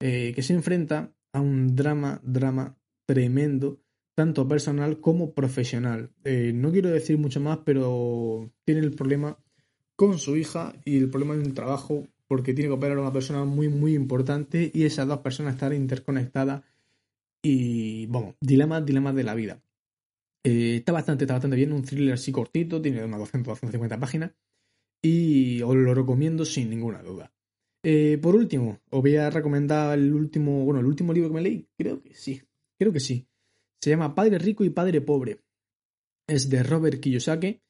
eh, 0.00 0.32
que 0.34 0.42
se 0.42 0.54
enfrenta 0.54 1.12
a 1.32 1.40
un 1.40 1.74
drama, 1.74 2.20
drama 2.22 2.76
tremendo 3.06 3.80
tanto 4.14 4.48
personal 4.48 5.00
como 5.00 5.32
profesional. 5.32 6.10
Eh, 6.24 6.52
no 6.52 6.72
quiero 6.72 6.90
decir 6.90 7.18
mucho 7.18 7.40
más, 7.40 7.58
pero 7.64 8.50
tiene 8.64 8.80
el 8.80 8.92
problema 8.92 9.38
con 9.94 10.18
su 10.18 10.36
hija 10.36 10.74
y 10.84 10.98
el 10.98 11.08
problema 11.08 11.34
en 11.34 11.42
el 11.42 11.54
trabajo 11.54 12.06
porque 12.26 12.52
tiene 12.52 12.68
que 12.68 12.74
operar 12.74 12.98
a 12.98 13.02
una 13.02 13.12
persona 13.12 13.44
muy, 13.44 13.68
muy 13.68 13.94
importante 13.94 14.70
y 14.74 14.84
esas 14.84 15.08
dos 15.08 15.20
personas 15.20 15.54
están 15.54 15.72
interconectadas 15.72 16.62
y, 17.42 18.06
bueno, 18.06 18.34
dilemas, 18.40 18.84
dilemas 18.84 19.14
de 19.14 19.24
la 19.24 19.34
vida. 19.34 19.62
Eh, 20.48 20.76
está 20.76 20.92
bastante, 20.92 21.24
está 21.24 21.34
bastante 21.34 21.56
bien, 21.56 21.74
un 21.74 21.82
thriller 21.82 22.14
así 22.14 22.32
cortito, 22.32 22.80
tiene 22.80 23.04
unas 23.04 23.20
200, 23.20 23.48
250 23.48 24.00
páginas 24.00 24.32
y 25.02 25.60
os 25.60 25.74
lo 25.74 25.94
recomiendo 25.94 26.46
sin 26.46 26.70
ninguna 26.70 27.02
duda. 27.02 27.30
Eh, 27.84 28.16
por 28.16 28.34
último, 28.34 28.80
os 28.90 29.02
voy 29.02 29.16
a 29.16 29.28
recomendar 29.28 29.98
el 29.98 30.10
último, 30.14 30.64
bueno, 30.64 30.80
el 30.80 30.86
último 30.86 31.12
libro 31.12 31.28
que 31.28 31.34
me 31.34 31.42
leí, 31.42 31.68
creo 31.76 32.00
que 32.02 32.14
sí, 32.14 32.40
creo 32.78 32.94
que 32.94 33.00
sí. 33.00 33.26
Se 33.78 33.90
llama 33.90 34.14
Padre 34.14 34.38
Rico 34.38 34.64
y 34.64 34.70
Padre 34.70 35.02
Pobre. 35.02 35.42
Es 36.26 36.48
de 36.48 36.62
Robert 36.62 36.98
Kiyosaki. 36.98 37.60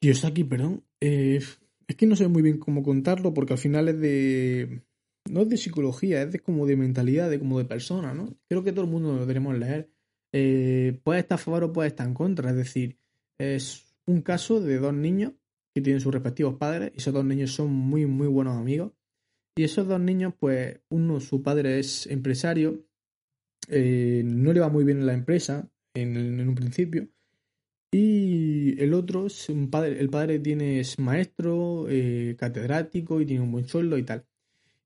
Kiyosaki, 0.00 0.42
perdón. 0.42 0.82
Eh, 1.00 1.40
es 1.86 1.96
que 1.96 2.06
no 2.06 2.16
sé 2.16 2.26
muy 2.26 2.42
bien 2.42 2.58
cómo 2.58 2.82
contarlo 2.82 3.32
porque 3.32 3.52
al 3.52 3.60
final 3.60 3.88
es 3.88 4.00
de... 4.00 4.82
No 5.30 5.42
es 5.42 5.48
de 5.48 5.56
psicología, 5.56 6.22
es 6.22 6.32
de 6.32 6.40
como 6.40 6.66
de 6.66 6.76
mentalidad, 6.76 7.30
de 7.30 7.38
como 7.38 7.58
de 7.58 7.64
persona, 7.64 8.12
¿no? 8.12 8.36
Creo 8.48 8.64
que 8.64 8.72
todo 8.72 8.84
el 8.84 8.90
mundo 8.90 9.12
lo 9.12 9.20
deberíamos 9.20 9.56
leer. 9.56 9.90
Eh, 10.38 11.00
puede 11.02 11.20
estar 11.20 11.36
a 11.36 11.38
favor 11.38 11.64
o 11.64 11.72
puede 11.72 11.88
estar 11.88 12.06
en 12.06 12.12
contra. 12.12 12.50
Es 12.50 12.56
decir, 12.56 12.98
es 13.38 13.96
un 14.04 14.20
caso 14.20 14.60
de 14.60 14.76
dos 14.76 14.92
niños 14.92 15.32
que 15.74 15.80
tienen 15.80 16.02
sus 16.02 16.12
respectivos 16.12 16.56
padres 16.56 16.92
y 16.94 16.98
esos 16.98 17.14
dos 17.14 17.24
niños 17.24 17.52
son 17.52 17.72
muy, 17.72 18.04
muy 18.04 18.26
buenos 18.26 18.58
amigos. 18.58 18.92
Y 19.56 19.64
esos 19.64 19.88
dos 19.88 19.98
niños, 19.98 20.34
pues 20.38 20.78
uno, 20.90 21.20
su 21.20 21.42
padre 21.42 21.78
es 21.78 22.06
empresario, 22.08 22.86
eh, 23.68 24.20
no 24.26 24.52
le 24.52 24.60
va 24.60 24.68
muy 24.68 24.84
bien 24.84 24.98
en 24.98 25.06
la 25.06 25.14
empresa 25.14 25.70
en, 25.94 26.38
un 26.46 26.54
principio. 26.54 27.08
Y 27.90 28.78
el 28.78 28.92
otro 28.92 29.28
es 29.28 29.48
un 29.48 29.70
padre, 29.70 29.98
el 29.98 30.10
padre 30.10 30.38
tiene, 30.38 30.80
es 30.80 30.98
maestro, 30.98 31.86
eh, 31.88 32.36
catedrático 32.38 33.22
y 33.22 33.26
tiene 33.26 33.42
un 33.42 33.52
buen 33.52 33.66
sueldo 33.66 33.96
y 33.96 34.02
tal. 34.02 34.26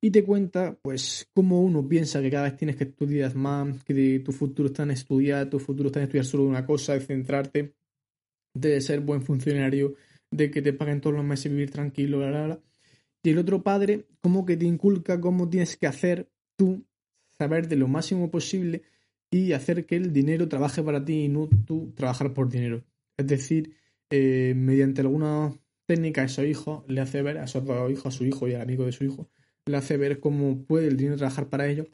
Y 0.02 0.10
te 0.10 0.24
cuenta, 0.24 0.78
pues, 0.80 1.28
cómo 1.34 1.60
uno 1.60 1.86
piensa 1.86 2.22
que 2.22 2.30
cada 2.30 2.44
vez 2.44 2.56
tienes 2.56 2.76
que 2.76 2.84
estudiar 2.84 3.34
más, 3.34 3.84
que 3.84 4.20
tu 4.24 4.32
futuro 4.32 4.68
está 4.68 4.84
en 4.84 4.92
estudiar, 4.92 5.50
tu 5.50 5.58
futuro 5.58 5.88
está 5.88 6.00
en 6.00 6.04
estudiar 6.04 6.24
solo 6.24 6.44
una 6.44 6.64
cosa, 6.64 6.94
de 6.94 7.00
centrarte, 7.00 7.74
de 8.54 8.80
ser 8.80 9.00
buen 9.00 9.22
funcionario, 9.22 9.94
de 10.30 10.50
que 10.50 10.62
te 10.62 10.72
paguen 10.72 11.00
todos 11.00 11.16
los 11.16 11.24
meses 11.24 11.52
vivir 11.52 11.70
tranquilo, 11.70 12.18
bla, 12.18 12.30
bla, 12.30 12.44
bla. 12.46 12.60
Y 13.22 13.30
el 13.30 13.38
otro 13.38 13.62
padre, 13.62 14.06
como 14.22 14.46
que 14.46 14.56
te 14.56 14.64
inculca 14.64 15.20
cómo 15.20 15.50
tienes 15.50 15.76
que 15.76 15.86
hacer 15.86 16.30
tú, 16.56 16.86
saber 17.36 17.68
de 17.68 17.76
lo 17.76 17.86
máximo 17.86 18.30
posible 18.30 18.82
y 19.30 19.52
hacer 19.52 19.84
que 19.84 19.96
el 19.96 20.12
dinero 20.12 20.48
trabaje 20.48 20.82
para 20.82 21.04
ti 21.04 21.24
y 21.24 21.28
no 21.28 21.48
tú 21.66 21.92
trabajar 21.94 22.32
por 22.32 22.48
dinero. 22.48 22.82
Es 23.18 23.26
decir, 23.26 23.76
eh, 24.10 24.54
mediante 24.56 25.02
alguna 25.02 25.54
técnica 25.86 26.24
esos 26.24 26.46
hijos, 26.46 26.84
le 26.88 27.00
hace 27.00 27.20
ver 27.20 27.38
a 27.38 27.44
esos 27.44 27.64
dos 27.64 27.90
hijos, 27.90 28.06
a 28.06 28.16
su 28.16 28.24
hijo 28.24 28.48
y 28.48 28.54
al 28.54 28.62
amigo 28.62 28.86
de 28.86 28.92
su 28.92 29.04
hijo, 29.04 29.28
le 29.66 29.76
hace 29.76 29.96
ver 29.96 30.20
cómo 30.20 30.64
puede 30.64 30.88
el 30.88 30.96
dinero 30.96 31.16
trabajar 31.16 31.48
para 31.48 31.68
ellos 31.68 31.86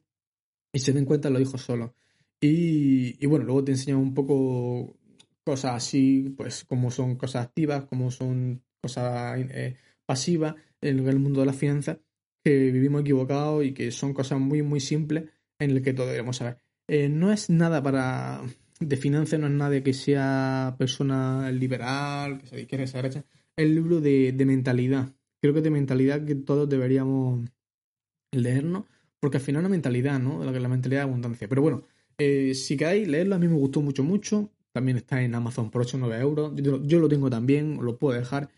y 0.73 0.79
se 0.79 0.93
den 0.93 1.05
cuenta 1.05 1.31
los 1.31 1.43
hijos 1.43 1.63
solos. 1.63 1.93
Y, 2.41 3.23
y 3.23 3.27
bueno, 3.27 3.45
luego 3.45 3.65
te 3.65 3.73
enseñan 3.73 3.99
un 3.99 4.15
poco 4.15 4.97
cosas 5.45 5.77
así, 5.77 6.35
pues 6.37 6.65
como 6.65 6.91
son 6.91 7.17
cosas 7.17 7.47
activas, 7.47 7.85
como 7.85 8.11
son 8.11 8.63
cosas 8.81 9.39
eh, 9.39 9.77
pasivas 10.05 10.55
en 10.81 11.07
el 11.09 11.19
mundo 11.19 11.41
de 11.41 11.47
las 11.47 11.57
finanzas, 11.57 11.99
que 12.45 12.71
vivimos 12.71 13.03
equivocados 13.03 13.65
y 13.65 13.73
que 13.73 13.91
son 13.91 14.13
cosas 14.13 14.39
muy, 14.39 14.63
muy 14.63 14.81
simples 14.81 15.25
en 15.59 15.71
el 15.71 15.83
que 15.83 15.93
todos 15.93 16.11
debemos 16.11 16.37
saber. 16.37 16.59
Eh, 16.89 17.09
no 17.09 17.33
es 17.33 17.49
nada 17.51 17.83
para 17.83 18.43
de 18.81 18.97
finanzas, 18.97 19.41
no 19.41 19.47
es 19.47 19.53
nada 19.53 19.81
que 19.83 19.95
sea 19.95 20.75
persona 20.79 21.51
liberal, 21.51 22.39
que 22.39 22.47
sea 22.47 22.57
de 22.57 22.63
izquierda, 22.63 22.85
que 22.85 22.91
sea 22.91 23.03
derecha. 23.03 23.25
Es 23.57 23.65
el 23.65 23.75
libro 23.75 24.01
de, 24.01 24.33
de 24.33 24.45
mentalidad. 24.45 25.15
Creo 25.41 25.55
que 25.55 25.63
de 25.63 25.71
mentalidad 25.71 26.25
que 26.25 26.35
todos 26.35 26.69
deberíamos 26.69 27.49
leernos, 28.33 28.85
porque 29.21 29.39
al 29.39 29.43
final 29.43 29.61
es 29.61 29.67
una 29.67 29.71
mentalidad, 29.71 30.19
¿no? 30.19 30.45
La, 30.45 30.69
mentalidad 30.69 31.01
de 31.01 31.09
abundancia. 31.09 31.49
Pero 31.49 31.63
bueno, 31.63 31.85
eh, 32.19 32.55
si 32.55 32.77
queréis 32.77 33.09
leerlo, 33.09 33.35
a 33.35 33.39
mí 33.39 33.49
me 33.49 33.55
gustó 33.55 33.81
mucho, 33.81 34.03
mucho. 34.05 34.51
También 34.73 34.99
está 34.99 35.23
en 35.23 35.35
Amazon 35.35 35.71
por 35.71 35.83
8 35.83 35.97
o 35.97 36.01
9 36.01 36.21
euros. 36.21 36.53
Yo, 36.57 36.99
lo 36.99 37.09
tengo 37.09 37.31
también, 37.31 37.79
lo 37.83 37.99
puedo 37.99 38.19
dejar, 38.19 38.51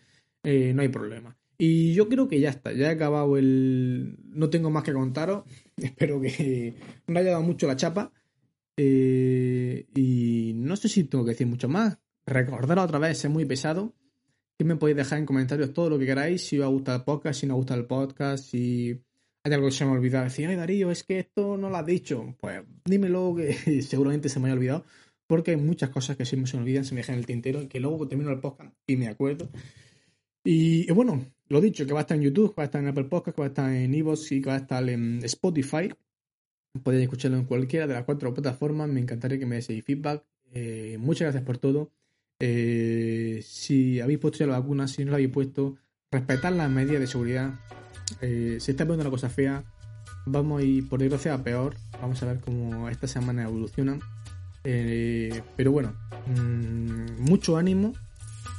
eh, 0.42 0.72
no 0.74 0.82
hay 0.82 0.88
problema. 0.88 1.36
Y 1.58 1.92
yo 1.92 2.08
creo 2.08 2.28
que 2.28 2.38
ya 2.38 2.50
está, 2.50 2.72
ya 2.72 2.86
he 2.86 2.90
acabado 2.90 3.36
el... 3.36 4.16
No 4.26 4.48
tengo 4.48 4.70
más 4.70 4.84
que 4.84 4.92
contaros. 4.92 5.44
Espero 5.76 6.20
que 6.20 6.74
no 7.08 7.18
haya 7.18 7.32
dado 7.32 7.42
mucho 7.42 7.66
la 7.66 7.76
chapa. 7.76 8.12
Eh, 8.76 9.86
y 9.94 10.52
no 10.54 10.76
sé 10.76 10.88
si 10.88 11.04
tengo 11.04 11.24
que 11.24 11.32
decir 11.32 11.48
mucho 11.48 11.68
más. 11.68 11.98
Recordaros 12.26 12.84
otra 12.84 13.00
vez, 13.00 13.24
es 13.24 13.30
muy 13.30 13.44
pesado. 13.44 13.92
Que 14.56 14.64
me 14.64 14.76
podéis 14.76 14.96
dejar 14.98 15.18
en 15.18 15.26
comentarios 15.26 15.72
todo 15.72 15.90
lo 15.90 15.98
que 15.98 16.06
queráis. 16.06 16.46
Si 16.46 16.58
os 16.58 16.64
ha 16.64 16.68
gustado 16.68 16.98
el 16.98 17.04
podcast, 17.04 17.40
si 17.40 17.46
no 17.46 17.54
os 17.54 17.58
gusta 17.58 17.74
el 17.74 17.86
podcast, 17.86 18.44
si 18.44 19.02
hay 19.48 19.54
algo 19.54 19.68
que 19.68 19.74
se 19.74 19.84
me 19.84 19.90
ha 19.90 19.94
olvidado. 19.94 20.24
Decir, 20.24 20.48
ay 20.48 20.56
Darío, 20.56 20.90
es 20.90 21.02
que 21.04 21.18
esto 21.18 21.56
no 21.56 21.70
lo 21.70 21.76
has 21.76 21.86
dicho. 21.86 22.36
Pues 22.40 22.62
dímelo 22.84 23.34
que 23.36 23.82
seguramente 23.82 24.28
se 24.28 24.40
me 24.40 24.46
haya 24.46 24.54
olvidado. 24.54 24.84
Porque 25.26 25.52
hay 25.52 25.56
muchas 25.56 25.90
cosas 25.90 26.16
que 26.16 26.24
se 26.24 26.36
me 26.36 26.44
olvidan, 26.54 26.84
se 26.84 26.94
me 26.94 27.00
dejan 27.00 27.16
el 27.16 27.26
tintero. 27.26 27.68
Que 27.68 27.80
luego 27.80 28.06
termino 28.08 28.30
el 28.30 28.40
podcast 28.40 28.74
y 28.86 28.96
me 28.96 29.08
acuerdo. 29.08 29.50
Y, 30.44 30.90
bueno, 30.92 31.26
lo 31.48 31.60
dicho, 31.60 31.86
que 31.86 31.92
va 31.92 32.00
a 32.00 32.02
estar 32.02 32.16
en 32.16 32.22
YouTube, 32.22 32.50
que 32.50 32.56
va 32.56 32.62
a 32.62 32.66
estar 32.66 32.80
en 32.80 32.88
Apple 32.88 33.04
Podcast, 33.04 33.34
que 33.34 33.42
va 33.42 33.46
a 33.46 33.48
estar 33.48 33.70
en 33.70 33.92
Evox 33.92 34.32
y 34.32 34.40
que 34.40 34.48
va 34.48 34.54
a 34.54 34.58
estar 34.58 34.88
en 34.88 35.22
Spotify. 35.24 35.90
Podéis 36.82 37.02
escucharlo 37.02 37.36
en 37.36 37.44
cualquiera 37.44 37.86
de 37.86 37.94
las 37.94 38.04
cuatro 38.04 38.32
plataformas. 38.32 38.88
Me 38.88 39.00
encantaría 39.00 39.38
que 39.38 39.46
me 39.46 39.56
deis 39.60 39.84
feedback. 39.84 40.24
Eh, 40.52 40.96
muchas 40.98 41.26
gracias 41.26 41.44
por 41.44 41.58
todo. 41.58 41.92
Eh, 42.40 43.40
si 43.42 44.00
habéis 44.00 44.18
puesto 44.20 44.38
ya 44.38 44.46
la 44.46 44.58
vacuna, 44.60 44.88
si 44.88 45.04
no 45.04 45.10
la 45.10 45.16
habéis 45.16 45.32
puesto, 45.32 45.76
respetad 46.10 46.54
las 46.54 46.70
medidas 46.70 47.00
de 47.00 47.06
seguridad. 47.06 47.60
Eh, 48.20 48.58
si 48.60 48.70
está 48.70 48.84
viendo 48.84 49.02
una 49.02 49.10
cosa 49.10 49.28
fea, 49.28 49.62
vamos 50.26 50.60
a 50.60 50.64
ir 50.64 50.88
por 50.88 51.00
desgracia 51.00 51.34
a 51.34 51.42
peor. 51.42 51.74
Vamos 52.00 52.22
a 52.22 52.26
ver 52.26 52.40
cómo 52.40 52.88
esta 52.88 53.06
semana 53.06 53.44
evoluciona. 53.44 53.98
Eh, 54.64 55.42
pero 55.56 55.72
bueno, 55.72 55.94
mmm, 56.26 57.20
mucho 57.20 57.56
ánimo. 57.56 57.92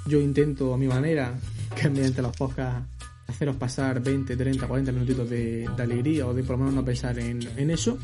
Yo 0.06 0.20
intento 0.20 0.74
a 0.74 0.78
mi 0.78 0.88
manera, 0.88 1.34
que 1.76 1.90
mediante 1.90 2.22
los 2.22 2.36
podcasts, 2.36 2.88
haceros 3.28 3.56
pasar 3.58 4.02
20, 4.02 4.36
30, 4.36 4.68
40 4.68 4.92
minutitos 4.92 5.30
de, 5.30 5.70
alegría 5.78 6.26
o 6.26 6.34
de 6.34 6.44
por 6.44 6.54
lo 6.54 6.60
menos 6.60 6.74
no 6.74 6.86
pensar 6.86 7.20
en, 7.20 7.40
en 7.58 7.70
eso. 7.70 7.98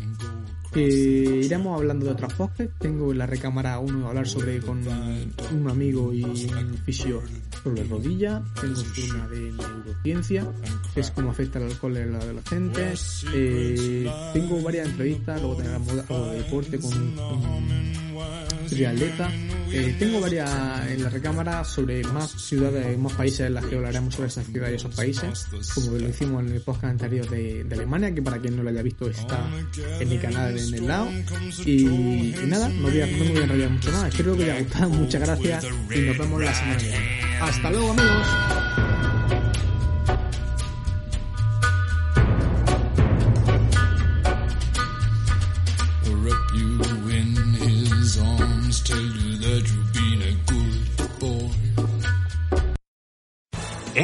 Que 0.76 1.42
iremos 1.46 1.80
hablando 1.80 2.06
de 2.06 2.12
otros 2.12 2.34
podcasts. 2.34 2.74
Tengo 2.80 3.14
en 3.14 3.18
la 3.18 3.26
recámara 3.26 3.80
uno 3.80 4.10
hablar 4.10 4.28
sobre 4.28 4.60
con 4.60 4.86
un 4.86 5.70
amigo 5.70 6.14
y 6.14 6.22
un 6.22 6.78
fisio 6.86 7.22
sobre 7.64 7.86
rodilla. 7.86 8.44
Tengo 8.60 8.82
una 9.14 9.28
de 9.30 9.40
neurociencia, 9.54 10.46
que 10.94 11.00
es 11.00 11.12
cómo 11.12 11.32
afecta 11.32 11.60
el 11.60 11.72
alcohol 11.72 11.96
en 11.96 12.12
los 12.12 12.24
adolescentes. 12.26 13.26
Eh, 13.34 14.12
tengo 14.34 14.62
varias 14.62 14.90
entrevistas, 14.90 15.40
luego 15.40 15.56
tenemos 15.56 15.90
algo 16.10 16.26
de 16.28 16.38
deporte 16.40 16.78
con 16.78 16.94
un 16.94 17.96
triatleta. 18.68 19.32
Eh, 19.72 19.96
tengo 20.00 20.22
varias 20.22 20.90
en 20.90 21.04
la 21.04 21.10
recámara 21.10 21.64
sobre 21.64 22.04
más 22.04 22.32
ciudades, 22.32 22.98
más 22.98 23.14
países 23.14 23.42
en 23.42 23.56
las 23.56 23.66
que 23.66 23.76
hablaremos 23.76 24.14
sobre 24.14 24.28
esas 24.28 24.46
ciudades 24.46 24.74
y 24.74 24.76
esos 24.76 24.96
países, 24.96 25.48
como 25.74 25.98
lo 25.98 26.08
hicimos 26.08 26.44
en 26.46 26.54
el 26.54 26.62
podcast 26.62 26.86
anterior 26.86 27.30
de, 27.30 27.66
Alemania, 27.72 28.14
que 28.14 28.22
para 28.22 28.40
quien 28.40 28.56
no 28.56 28.64
lo 28.64 28.70
haya 28.70 28.82
visto 28.82 29.10
está 29.10 29.46
en 30.00 30.10
mi 30.10 30.18
canal 30.18 30.58
en 30.68 30.74
el 30.74 30.88
lado. 30.88 31.10
Y, 31.66 32.36
nada, 32.46 32.70
no, 32.70 32.84
voy 32.84 33.02
a, 33.02 33.08
no 33.08 33.18
me 33.18 33.30
voy 33.32 33.38
a 33.38 33.44
enrollar 33.44 33.70
mucho 33.70 33.92
más. 33.92 34.10
Espero 34.10 34.36
que 34.36 34.44
os 34.44 34.50
haya 34.50 34.60
gustado, 34.60 34.90
muchas 34.90 35.22
gracias 35.22 35.66
y 35.96 36.00
nos 36.00 36.18
vemos 36.18 36.42
la 36.42 36.54
semana. 36.54 36.84
Hasta 37.42 37.72
luego 37.72 37.92
amigos. 37.92 38.85